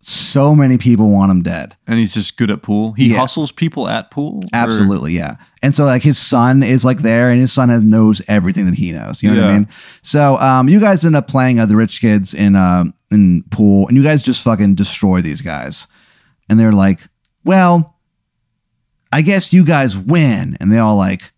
so 0.02 0.54
many 0.54 0.78
people 0.78 1.10
want 1.10 1.30
him 1.30 1.42
dead 1.42 1.76
And 1.86 1.98
he's 1.98 2.14
just 2.14 2.36
good 2.38 2.50
at 2.50 2.62
pool. 2.62 2.92
He 2.92 3.10
Yeah. 3.10 3.18
hustles 3.18 3.52
people 3.52 3.86
at 3.88 4.10
pool. 4.10 4.38
or- 4.44 4.48
Absolutely, 4.54 5.14
yeah. 5.14 5.36
And 5.62 5.74
so 5.74 5.84
like 5.84 6.02
his 6.02 6.16
son 6.18 6.62
is 6.62 6.84
like 6.86 6.98
there, 7.02 7.30
and 7.30 7.38
his 7.40 7.52
son 7.52 7.68
has, 7.68 7.82
knows 7.82 8.22
everything 8.26 8.64
that 8.66 8.76
he 8.76 8.92
knows. 8.92 9.22
You 9.22 9.30
know 9.34 9.36
what 9.42 9.44
I 9.44 9.52
Yeah. 9.52 9.58
mean? 9.58 9.68
So 10.02 10.38
um, 10.38 10.68
you 10.70 10.80
guys 10.80 11.04
end 11.04 11.16
up 11.16 11.26
playing 11.28 11.58
uh, 11.60 11.66
the 11.66 11.76
rich 11.76 12.00
kids 12.00 12.32
in 12.32 12.56
uh, 12.56 12.84
in 13.10 13.42
pool, 13.50 13.88
and 13.88 13.96
you 13.96 14.02
guys 14.02 14.22
just 14.22 14.42
fucking 14.42 14.74
destroy 14.74 15.20
these 15.20 15.42
guys. 15.42 15.86
And 16.48 16.58
they're 16.58 16.72
like, 16.72 17.00
"Well, 17.44 17.96
I 19.12 19.20
guess 19.22 19.52
you 19.52 19.64
guys 19.64 19.98
win," 19.98 20.56
and 20.60 20.72
they 20.72 20.78
all 20.78 20.96
like 20.96 21.32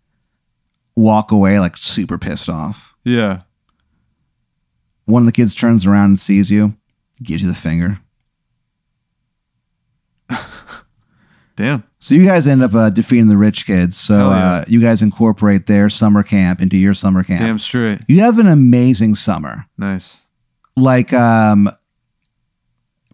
walk 0.94 1.32
away 1.32 1.58
like 1.58 1.76
super 1.76 2.16
pissed 2.18 2.48
off. 2.48 2.94
Yeah. 3.04 3.40
One 5.06 5.22
of 5.22 5.26
the 5.26 5.32
kids 5.32 5.54
turns 5.54 5.84
around 5.84 6.04
and 6.04 6.18
sees 6.18 6.50
you, 6.50 6.74
gives 7.22 7.42
you 7.42 7.48
the 7.48 7.54
finger. 7.56 7.98
Damn. 11.56 11.84
So 11.98 12.14
you 12.14 12.26
guys 12.26 12.46
end 12.46 12.62
up 12.62 12.74
uh, 12.74 12.90
defeating 12.90 13.28
the 13.28 13.36
rich 13.36 13.66
kids. 13.66 13.96
So 13.96 14.30
yeah. 14.30 14.54
uh, 14.54 14.64
you 14.66 14.80
guys 14.80 15.02
incorporate 15.02 15.66
their 15.66 15.88
summer 15.88 16.22
camp 16.22 16.60
into 16.60 16.76
your 16.76 16.94
summer 16.94 17.22
camp. 17.22 17.40
Damn 17.40 17.58
straight. 17.58 18.00
You 18.08 18.20
have 18.20 18.38
an 18.38 18.46
amazing 18.46 19.14
summer. 19.14 19.66
Nice. 19.78 20.18
Like 20.76 21.12
um 21.12 21.70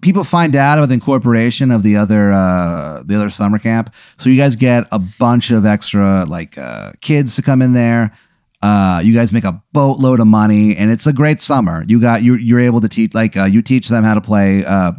people 0.01 0.23
find 0.23 0.55
out 0.55 0.79
about 0.79 0.89
the 0.89 0.95
incorporation 0.95 1.71
of 1.71 1.83
the 1.83 1.97
other 1.97 2.31
uh 2.31 3.03
the 3.05 3.17
other 3.17 3.31
summer 3.31 3.59
camp. 3.59 3.93
So 4.17 4.31
you 4.31 4.37
guys 4.37 4.55
get 4.55 4.87
a 4.93 4.99
bunch 4.99 5.51
of 5.51 5.67
extra 5.67 6.25
like 6.25 6.57
uh 6.57 6.93
kids 7.01 7.35
to 7.37 7.43
come 7.43 7.61
in 7.61 7.73
there. 7.73 8.17
Uh 8.63 9.03
you 9.05 9.13
guys 9.13 9.33
make 9.33 9.45
a 9.45 9.61
boatload 9.73 10.21
of 10.21 10.29
money 10.29 10.77
and 10.77 10.91
it's 10.91 11.07
a 11.07 11.13
great 11.13 11.41
summer. 11.41 11.85
You 11.89 12.01
got 12.01 12.23
you 12.23 12.37
you're 12.37 12.61
able 12.61 12.81
to 12.81 12.89
teach 12.89 13.13
like 13.13 13.37
uh, 13.37 13.45
you 13.45 13.61
teach 13.61 13.89
them 13.89 14.05
how 14.05 14.15
to 14.15 14.21
play 14.21 14.65
uh 14.65 14.93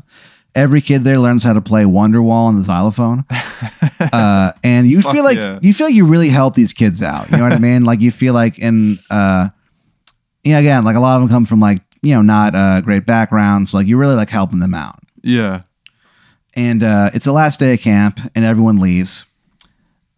Every 0.55 0.81
kid 0.81 1.03
there 1.03 1.19
learns 1.19 1.43
how 1.43 1.53
to 1.53 1.61
play 1.61 1.83
Wonderwall 1.83 2.47
on 2.47 2.55
the 2.55 2.63
xylophone, 2.63 3.23
uh, 3.99 4.51
and 4.63 4.89
you 4.89 5.01
feel 5.01 5.23
like 5.23 5.37
yeah. 5.37 5.59
you 5.61 5.73
feel 5.73 5.87
like 5.87 5.95
you 5.95 6.05
really 6.05 6.29
help 6.29 6.55
these 6.55 6.73
kids 6.73 7.03
out. 7.03 7.29
You 7.29 7.37
know 7.37 7.43
what 7.43 7.53
I 7.53 7.59
mean? 7.59 7.85
Like 7.85 8.01
you 8.01 8.11
feel 8.11 8.33
like, 8.33 8.59
and 8.59 8.99
uh, 9.09 9.49
yeah, 10.43 10.57
again, 10.57 10.83
like 10.83 10.95
a 10.95 10.99
lot 10.99 11.15
of 11.15 11.21
them 11.21 11.29
come 11.29 11.45
from 11.45 11.59
like 11.59 11.81
you 12.01 12.13
know 12.13 12.21
not 12.21 12.55
uh, 12.55 12.81
great 12.81 13.05
backgrounds. 13.05 13.73
Like 13.73 13.87
you're 13.87 13.99
really 13.99 14.15
like 14.15 14.29
helping 14.29 14.59
them 14.59 14.73
out. 14.73 14.95
Yeah. 15.21 15.61
And 16.55 16.83
uh, 16.83 17.11
it's 17.13 17.25
the 17.25 17.31
last 17.31 17.59
day 17.59 17.73
of 17.73 17.79
camp, 17.79 18.19
and 18.35 18.43
everyone 18.43 18.79
leaves. 18.79 19.25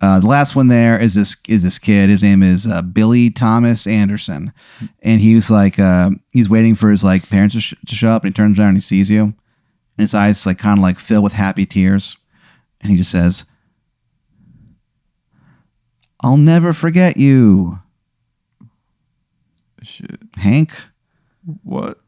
Uh, 0.02 0.20
the 0.20 0.28
last 0.28 0.56
one 0.56 0.68
there 0.68 1.00
is 1.00 1.14
this 1.14 1.38
is 1.48 1.62
this 1.62 1.78
kid. 1.78 2.10
His 2.10 2.24
name 2.24 2.42
is 2.42 2.66
uh, 2.66 2.82
Billy 2.82 3.30
Thomas 3.30 3.86
Anderson, 3.86 4.52
and 5.04 5.22
he's 5.22 5.52
like 5.52 5.78
uh, 5.78 6.10
he's 6.32 6.50
waiting 6.50 6.74
for 6.74 6.90
his 6.90 7.04
like 7.04 7.30
parents 7.30 7.54
to, 7.54 7.62
sh- 7.62 7.76
to 7.86 7.96
show 7.96 8.10
up, 8.10 8.24
and 8.24 8.32
he 8.32 8.34
turns 8.34 8.60
around 8.60 8.70
and 8.70 8.78
he 8.78 8.82
sees 8.82 9.12
you, 9.12 9.36
and 10.02 10.04
his 10.04 10.16
eyes 10.16 10.48
like 10.48 10.58
kind 10.58 10.80
of 10.80 10.82
like 10.82 10.98
fill 10.98 11.22
with 11.22 11.34
happy 11.34 11.64
tears, 11.68 12.18
and 12.82 12.90
he 12.90 12.98
just 12.98 13.12
says, 13.12 13.46
"I'll 16.22 16.38
never 16.38 16.74
forget 16.74 17.18
you, 17.18 17.78
Shit. 19.84 20.20
Hank." 20.38 20.72
What? 21.64 22.00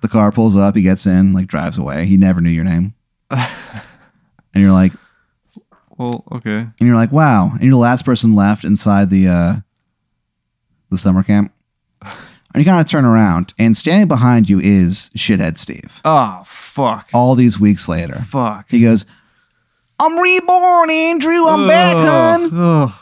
The 0.00 0.08
car 0.08 0.32
pulls 0.32 0.56
up, 0.56 0.74
he 0.74 0.80
gets 0.82 1.04
in, 1.06 1.34
like 1.34 1.48
drives 1.48 1.76
away. 1.76 2.06
He 2.06 2.16
never 2.16 2.40
knew 2.40 2.48
your 2.50 2.64
name, 2.64 2.94
and 3.30 3.44
you're 4.54 4.72
like, 4.72 4.92
Well, 5.98 6.24
okay. 6.32 6.58
and 6.60 6.74
you're 6.80 6.94
like, 6.96 7.12
wow. 7.12 7.50
And 7.52 7.62
you're 7.62 7.72
the 7.72 7.76
last 7.76 8.04
person 8.06 8.34
left 8.34 8.64
inside 8.64 9.10
the 9.10 9.28
uh, 9.28 9.56
the 10.90 10.96
summer 10.98 11.22
camp. 11.22 11.52
And 12.54 12.64
you 12.64 12.70
kind 12.70 12.80
of 12.80 12.88
turn 12.90 13.04
around, 13.04 13.52
and 13.58 13.76
standing 13.76 14.08
behind 14.08 14.48
you 14.48 14.58
is 14.58 15.10
shithead 15.16 15.58
Steve. 15.58 16.00
Oh, 16.04 16.42
fuck. 16.46 17.08
All 17.12 17.34
these 17.34 17.60
weeks 17.60 17.88
later, 17.88 18.14
Fuck. 18.16 18.70
he 18.70 18.80
goes, 18.80 19.04
"I'm 20.00 20.18
reborn, 20.18 20.90
Andrew. 20.90 21.46
I'm 21.46 21.68
back, 21.68 21.94
hun." 21.96 22.50
Ugh. 22.52 22.92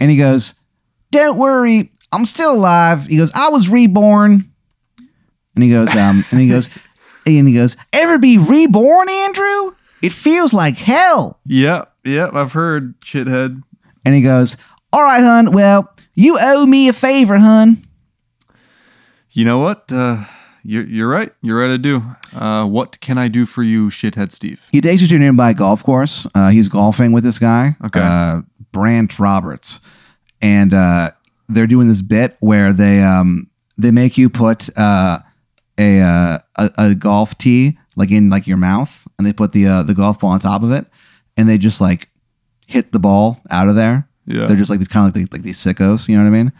And 0.00 0.10
he 0.10 0.16
goes, 0.16 0.54
"Don't 1.12 1.38
worry, 1.38 1.92
I'm 2.12 2.26
still 2.26 2.52
alive." 2.54 3.06
He 3.06 3.16
goes, 3.18 3.30
"I 3.34 3.50
was 3.50 3.68
reborn." 3.68 4.50
And 5.54 5.62
he 5.62 5.70
goes, 5.70 5.94
um, 5.94 6.24
and 6.30 6.40
he 6.40 6.48
goes, 6.48 6.70
and 7.26 7.46
he 7.46 7.54
goes, 7.54 7.76
"Ever 7.92 8.18
be 8.18 8.36
reborn, 8.38 9.08
Andrew? 9.08 9.72
It 10.02 10.12
feels 10.12 10.52
like 10.52 10.76
hell." 10.76 11.38
Yep. 11.44 11.92
Yep. 12.04 12.34
I've 12.34 12.52
heard 12.52 13.00
shithead. 13.00 13.62
And 14.04 14.14
he 14.14 14.22
goes, 14.22 14.56
All 14.92 15.04
right, 15.04 15.22
hun. 15.22 15.52
Well, 15.52 15.94
you 16.16 16.36
owe 16.40 16.66
me 16.66 16.88
a 16.88 16.92
favor, 16.92 17.38
hun. 17.38 17.86
You 19.32 19.44
know 19.44 19.58
what? 19.58 19.90
Uh, 19.90 20.24
you're, 20.62 20.84
you're 20.86 21.08
right. 21.08 21.32
You're 21.42 21.58
right. 21.58 21.72
I 21.72 21.76
do. 21.76 22.02
Uh, 22.34 22.66
what 22.66 23.00
can 23.00 23.18
I 23.18 23.28
do 23.28 23.46
for 23.46 23.62
you, 23.62 23.88
shithead 23.88 24.32
Steve? 24.32 24.66
He 24.72 24.80
takes 24.80 25.02
you 25.02 25.08
to 25.08 25.16
a 25.16 25.18
nearby 25.18 25.52
golf 25.52 25.82
course. 25.82 26.26
Uh, 26.34 26.50
he's 26.50 26.68
golfing 26.68 27.12
with 27.12 27.24
this 27.24 27.38
guy, 27.38 27.70
Okay. 27.84 28.00
uh, 28.00 28.42
Brant 28.72 29.18
Roberts, 29.18 29.80
and 30.40 30.72
uh, 30.72 31.10
they're 31.48 31.66
doing 31.66 31.88
this 31.88 32.02
bit 32.02 32.36
where 32.40 32.72
they 32.72 33.02
um, 33.02 33.48
they 33.76 33.90
make 33.90 34.16
you 34.16 34.30
put 34.30 34.68
uh, 34.78 35.18
a, 35.78 36.00
uh, 36.00 36.38
a 36.56 36.70
a 36.78 36.94
golf 36.94 37.36
tee 37.38 37.78
like 37.96 38.10
in 38.10 38.30
like 38.30 38.46
your 38.46 38.56
mouth, 38.56 39.06
and 39.18 39.26
they 39.26 39.32
put 39.32 39.52
the 39.52 39.66
uh, 39.66 39.82
the 39.82 39.94
golf 39.94 40.20
ball 40.20 40.30
on 40.30 40.40
top 40.40 40.62
of 40.62 40.72
it, 40.72 40.86
and 41.36 41.48
they 41.48 41.58
just 41.58 41.80
like 41.80 42.08
hit 42.66 42.92
the 42.92 42.98
ball 42.98 43.40
out 43.50 43.68
of 43.68 43.74
there. 43.74 44.08
Yeah. 44.24 44.46
they're 44.46 44.56
just 44.56 44.70
like 44.70 44.86
kind 44.88 45.08
of 45.08 45.16
like, 45.20 45.32
like 45.32 45.42
these 45.42 45.58
sickos. 45.58 46.08
You 46.08 46.16
know 46.16 46.22
what 46.22 46.28
I 46.28 46.42
mean? 46.42 46.52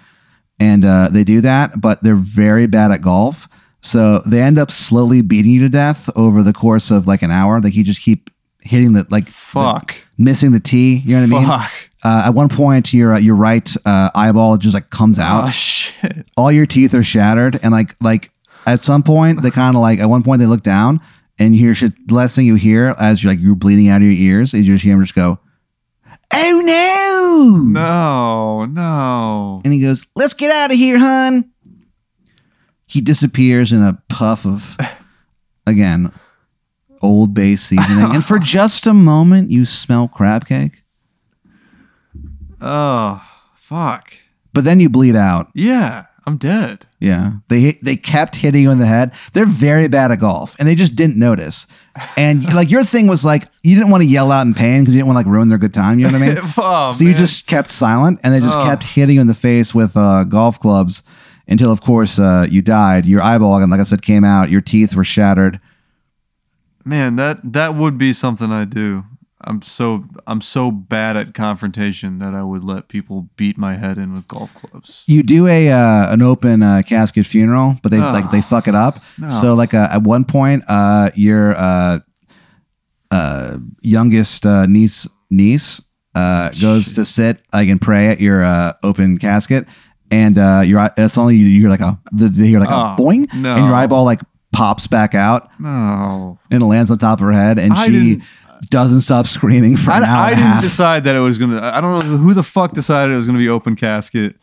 And 0.60 0.84
uh, 0.84 1.08
they 1.10 1.24
do 1.24 1.40
that, 1.42 1.80
but 1.80 2.02
they're 2.02 2.14
very 2.14 2.66
bad 2.66 2.90
at 2.90 3.00
golf. 3.02 3.48
So 3.80 4.18
they 4.20 4.40
end 4.40 4.58
up 4.58 4.70
slowly 4.70 5.22
beating 5.22 5.50
you 5.52 5.60
to 5.62 5.68
death 5.68 6.08
over 6.16 6.42
the 6.42 6.52
course 6.52 6.90
of 6.90 7.06
like 7.06 7.22
an 7.22 7.30
hour. 7.32 7.60
Like 7.60 7.74
you 7.74 7.82
just 7.82 8.00
keep 8.02 8.30
hitting 8.60 8.92
the 8.92 9.06
like 9.10 9.26
the- 9.26 9.32
Fuck. 9.32 9.96
missing 10.18 10.52
the 10.52 10.60
tee. 10.60 10.96
You 10.96 11.16
know 11.20 11.26
what 11.26 11.36
I 11.36 11.40
mean? 11.40 11.48
Fuck. 11.48 11.72
Uh, 12.04 12.22
at 12.26 12.30
one 12.30 12.48
point, 12.48 12.92
your 12.92 13.14
uh, 13.14 13.18
your 13.18 13.34
right 13.36 13.68
uh, 13.84 14.10
eyeball 14.14 14.56
just 14.56 14.74
like 14.74 14.90
comes 14.90 15.18
out. 15.18 15.46
Oh 15.46 15.50
shit. 15.50 16.26
All 16.36 16.50
your 16.52 16.66
teeth 16.66 16.94
are 16.94 17.02
shattered, 17.04 17.58
and 17.62 17.72
like 17.72 17.94
like 18.00 18.30
at 18.66 18.80
some 18.80 19.02
point 19.02 19.42
they 19.42 19.50
kind 19.50 19.76
of 19.76 19.82
like 19.82 19.98
at 20.00 20.06
one 20.08 20.22
point 20.22 20.38
they 20.40 20.46
look 20.46 20.62
down 20.62 21.00
and 21.38 21.54
you 21.54 21.60
hear 21.60 21.74
shit. 21.74 21.92
The 22.08 22.14
last 22.14 22.34
thing 22.36 22.46
you 22.46 22.54
hear 22.56 22.94
as 23.00 23.22
you're 23.22 23.32
like 23.32 23.40
you're 23.40 23.54
bleeding 23.56 23.88
out 23.88 23.96
of 23.96 24.02
your 24.02 24.12
ears 24.12 24.52
is 24.54 24.66
you 24.66 24.74
just 24.74 24.84
hear 24.84 24.94
him 24.94 25.00
just 25.02 25.14
go, 25.14 25.38
"Oh 26.32 26.62
no!" 26.64 27.64
No, 27.66 27.80
And 29.64 29.72
he 29.72 29.80
goes, 29.80 30.06
Let's 30.16 30.34
get 30.34 30.50
out 30.50 30.70
of 30.70 30.76
here, 30.76 30.98
hun. 30.98 31.50
He 32.86 33.00
disappears 33.00 33.72
in 33.72 33.80
a 33.82 34.02
puff 34.08 34.44
of, 34.46 34.76
again, 35.66 36.12
old 37.00 37.32
bay 37.34 37.56
seasoning. 37.56 38.12
and 38.14 38.24
for 38.24 38.38
just 38.58 38.86
a 38.86 38.92
moment, 38.94 39.50
you 39.50 39.64
smell 39.64 40.08
crab 40.08 40.44
cake, 40.46 40.82
Oh, 42.60 43.22
fuck. 43.56 44.12
but 44.52 44.64
then 44.64 44.78
you 44.80 44.88
bleed 44.88 45.16
out. 45.16 45.48
Yeah, 45.54 46.04
I'm 46.26 46.36
dead. 46.36 46.86
Yeah. 47.00 47.32
They 47.48 47.72
they 47.82 47.96
kept 47.96 48.36
hitting 48.36 48.62
you 48.62 48.70
in 48.70 48.78
the 48.78 48.86
head. 48.86 49.12
They're 49.32 49.46
very 49.46 49.88
bad 49.88 50.12
at 50.12 50.20
golf 50.20 50.54
and 50.58 50.68
they 50.68 50.74
just 50.76 50.94
didn't 50.94 51.16
notice. 51.18 51.66
And 52.16 52.42
like 52.54 52.70
your 52.70 52.84
thing 52.84 53.06
was 53.06 53.24
like, 53.24 53.46
you 53.62 53.74
didn't 53.76 53.90
want 53.90 54.02
to 54.02 54.08
yell 54.08 54.32
out 54.32 54.46
in 54.46 54.54
pain 54.54 54.80
because 54.82 54.94
you 54.94 55.00
didn't 55.00 55.08
want 55.12 55.16
to 55.16 55.28
like 55.28 55.32
ruin 55.34 55.48
their 55.48 55.58
good 55.58 55.74
time. 55.74 55.98
You 55.98 56.10
know 56.10 56.18
what 56.18 56.28
I 56.28 56.34
mean? 56.34 56.50
Oh, 56.56 56.90
so 56.92 57.04
you 57.04 57.10
man. 57.10 57.18
just 57.18 57.46
kept 57.46 57.70
silent 57.70 58.18
and 58.22 58.32
they 58.32 58.40
just 58.40 58.56
Oh. 58.56 58.64
kept 58.64 58.82
hitting 58.82 59.16
you 59.16 59.20
in 59.20 59.26
the 59.26 59.34
face 59.34 59.74
with 59.74 59.96
uh, 59.96 60.24
golf 60.24 60.58
clubs 60.58 61.02
until, 61.48 61.70
of 61.70 61.80
course, 61.82 62.18
uh, 62.18 62.46
you 62.48 62.62
died. 62.62 63.04
Your 63.04 63.20
eyeball, 63.22 63.66
like 63.68 63.80
I 63.80 63.82
said, 63.82 64.00
came 64.00 64.24
out. 64.24 64.48
Your 64.50 64.60
teeth 64.62 64.94
were 64.94 65.04
shattered. 65.04 65.60
Man, 66.84 67.16
that 67.16 67.40
that 67.52 67.74
would 67.74 67.98
be 67.98 68.12
something 68.12 68.50
I 68.50 68.64
do. 68.64 69.04
I'm 69.44 69.62
so 69.62 70.04
I'm 70.26 70.40
so 70.40 70.70
bad 70.70 71.16
at 71.16 71.34
confrontation 71.34 72.18
that 72.20 72.34
I 72.34 72.42
would 72.42 72.64
let 72.64 72.88
people 72.88 73.28
beat 73.36 73.56
my 73.58 73.76
head 73.76 73.98
in 73.98 74.14
with 74.14 74.26
golf 74.28 74.54
clubs. 74.54 75.02
You 75.06 75.22
do 75.22 75.46
a 75.48 75.70
uh, 75.70 76.12
an 76.12 76.22
open 76.22 76.62
uh, 76.62 76.82
casket 76.86 77.26
funeral, 77.26 77.76
but 77.82 77.90
they 77.90 77.98
like 77.98 78.30
they 78.30 78.40
fuck 78.40 78.68
it 78.68 78.74
up. 78.74 79.00
No. 79.18 79.28
So 79.28 79.54
like 79.54 79.74
uh, 79.74 79.88
at 79.90 80.02
one 80.02 80.24
point, 80.24 80.64
uh, 80.68 81.10
your 81.14 81.54
uh, 81.56 81.98
uh, 83.10 83.58
youngest 83.82 84.46
uh, 84.46 84.66
niece 84.66 85.08
niece 85.30 85.82
uh, 86.14 86.50
goes 86.60 86.94
to 86.94 87.04
sit 87.04 87.40
like 87.52 87.68
and 87.68 87.80
pray 87.80 88.08
at 88.08 88.20
your 88.20 88.42
uh, 88.44 88.72
open 88.82 89.18
casket, 89.18 89.66
and 90.10 90.38
uh, 90.38 90.62
your 90.64 90.78
eye- 90.80 90.90
it's 90.96 91.18
only 91.18 91.36
you 91.36 91.60
hear 91.60 91.68
like 91.70 91.80
a 91.80 91.98
the, 92.12 92.28
you 92.28 92.44
hear 92.44 92.60
like 92.60 92.70
Oh, 92.70 92.94
a 92.94 92.96
boing, 92.98 93.32
no. 93.34 93.54
and 93.56 93.66
your 93.66 93.74
eyeball 93.74 94.04
like 94.04 94.20
pops 94.52 94.86
back 94.86 95.14
out 95.14 95.48
No, 95.58 96.38
and 96.50 96.62
it 96.62 96.66
lands 96.66 96.90
on 96.90 96.98
top 96.98 97.20
of 97.20 97.24
her 97.26 97.32
head, 97.32 97.58
and 97.58 97.72
I 97.72 97.86
she 97.86 98.22
doesn't 98.70 99.00
stop 99.02 99.26
screaming 99.26 99.76
for 99.76 99.90
I, 99.92 99.96
an 99.98 100.02
hour 100.04 100.24
I 100.24 100.30
and 100.30 100.32
a 100.32 100.36
didn't 100.36 100.52
half. 100.52 100.62
decide 100.62 101.04
that 101.04 101.14
it 101.14 101.20
was 101.20 101.38
gonna. 101.38 101.60
I 101.62 101.80
don't 101.80 102.06
know 102.06 102.16
who 102.16 102.34
the 102.34 102.42
fuck 102.42 102.72
decided 102.72 103.12
it 103.12 103.16
was 103.16 103.26
gonna 103.26 103.38
be 103.38 103.48
open 103.48 103.76
casket. 103.76 104.36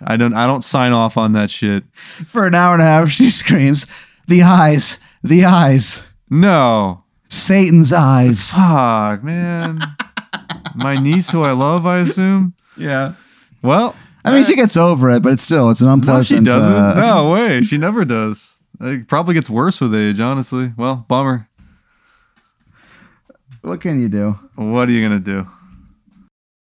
I 0.00 0.16
don't. 0.16 0.34
I 0.34 0.46
don't 0.46 0.62
sign 0.62 0.92
off 0.92 1.16
on 1.16 1.32
that 1.32 1.50
shit. 1.50 1.84
for 1.94 2.46
an 2.46 2.54
hour 2.54 2.72
and 2.74 2.82
a 2.82 2.86
half, 2.86 3.10
she 3.10 3.28
screams, 3.30 3.86
"The 4.26 4.42
eyes, 4.42 4.98
the 5.24 5.44
eyes, 5.44 6.06
No, 6.30 7.04
Satan's 7.28 7.92
eyes." 7.92 8.50
fuck, 8.50 9.22
man. 9.24 9.80
my 10.76 10.96
niece, 10.96 11.30
who 11.30 11.42
I 11.42 11.52
love, 11.52 11.84
I 11.86 11.98
assume. 11.98 12.54
Yeah. 12.76 13.14
Well, 13.62 13.96
I 14.24 14.32
mean, 14.32 14.44
she 14.44 14.54
gets 14.54 14.76
over 14.76 15.10
it, 15.10 15.20
but 15.22 15.32
it's 15.32 15.42
still 15.42 15.70
it's 15.70 15.80
an 15.80 15.88
no, 15.88 15.94
unpleasant. 15.94 16.40
she 16.40 16.44
doesn't. 16.44 16.72
uh, 16.72 16.94
no 17.00 17.32
way, 17.32 17.62
she 17.62 17.76
never 17.76 18.04
does. 18.04 18.62
It 18.80 19.08
probably 19.08 19.34
gets 19.34 19.50
worse 19.50 19.80
with 19.80 19.92
age, 19.96 20.20
honestly. 20.20 20.72
Well, 20.76 21.04
bummer. 21.08 21.48
What 23.62 23.80
can 23.80 24.00
you 24.00 24.08
do? 24.08 24.38
What 24.54 24.88
are 24.88 24.92
you 24.92 25.02
gonna 25.02 25.18
do? 25.18 25.46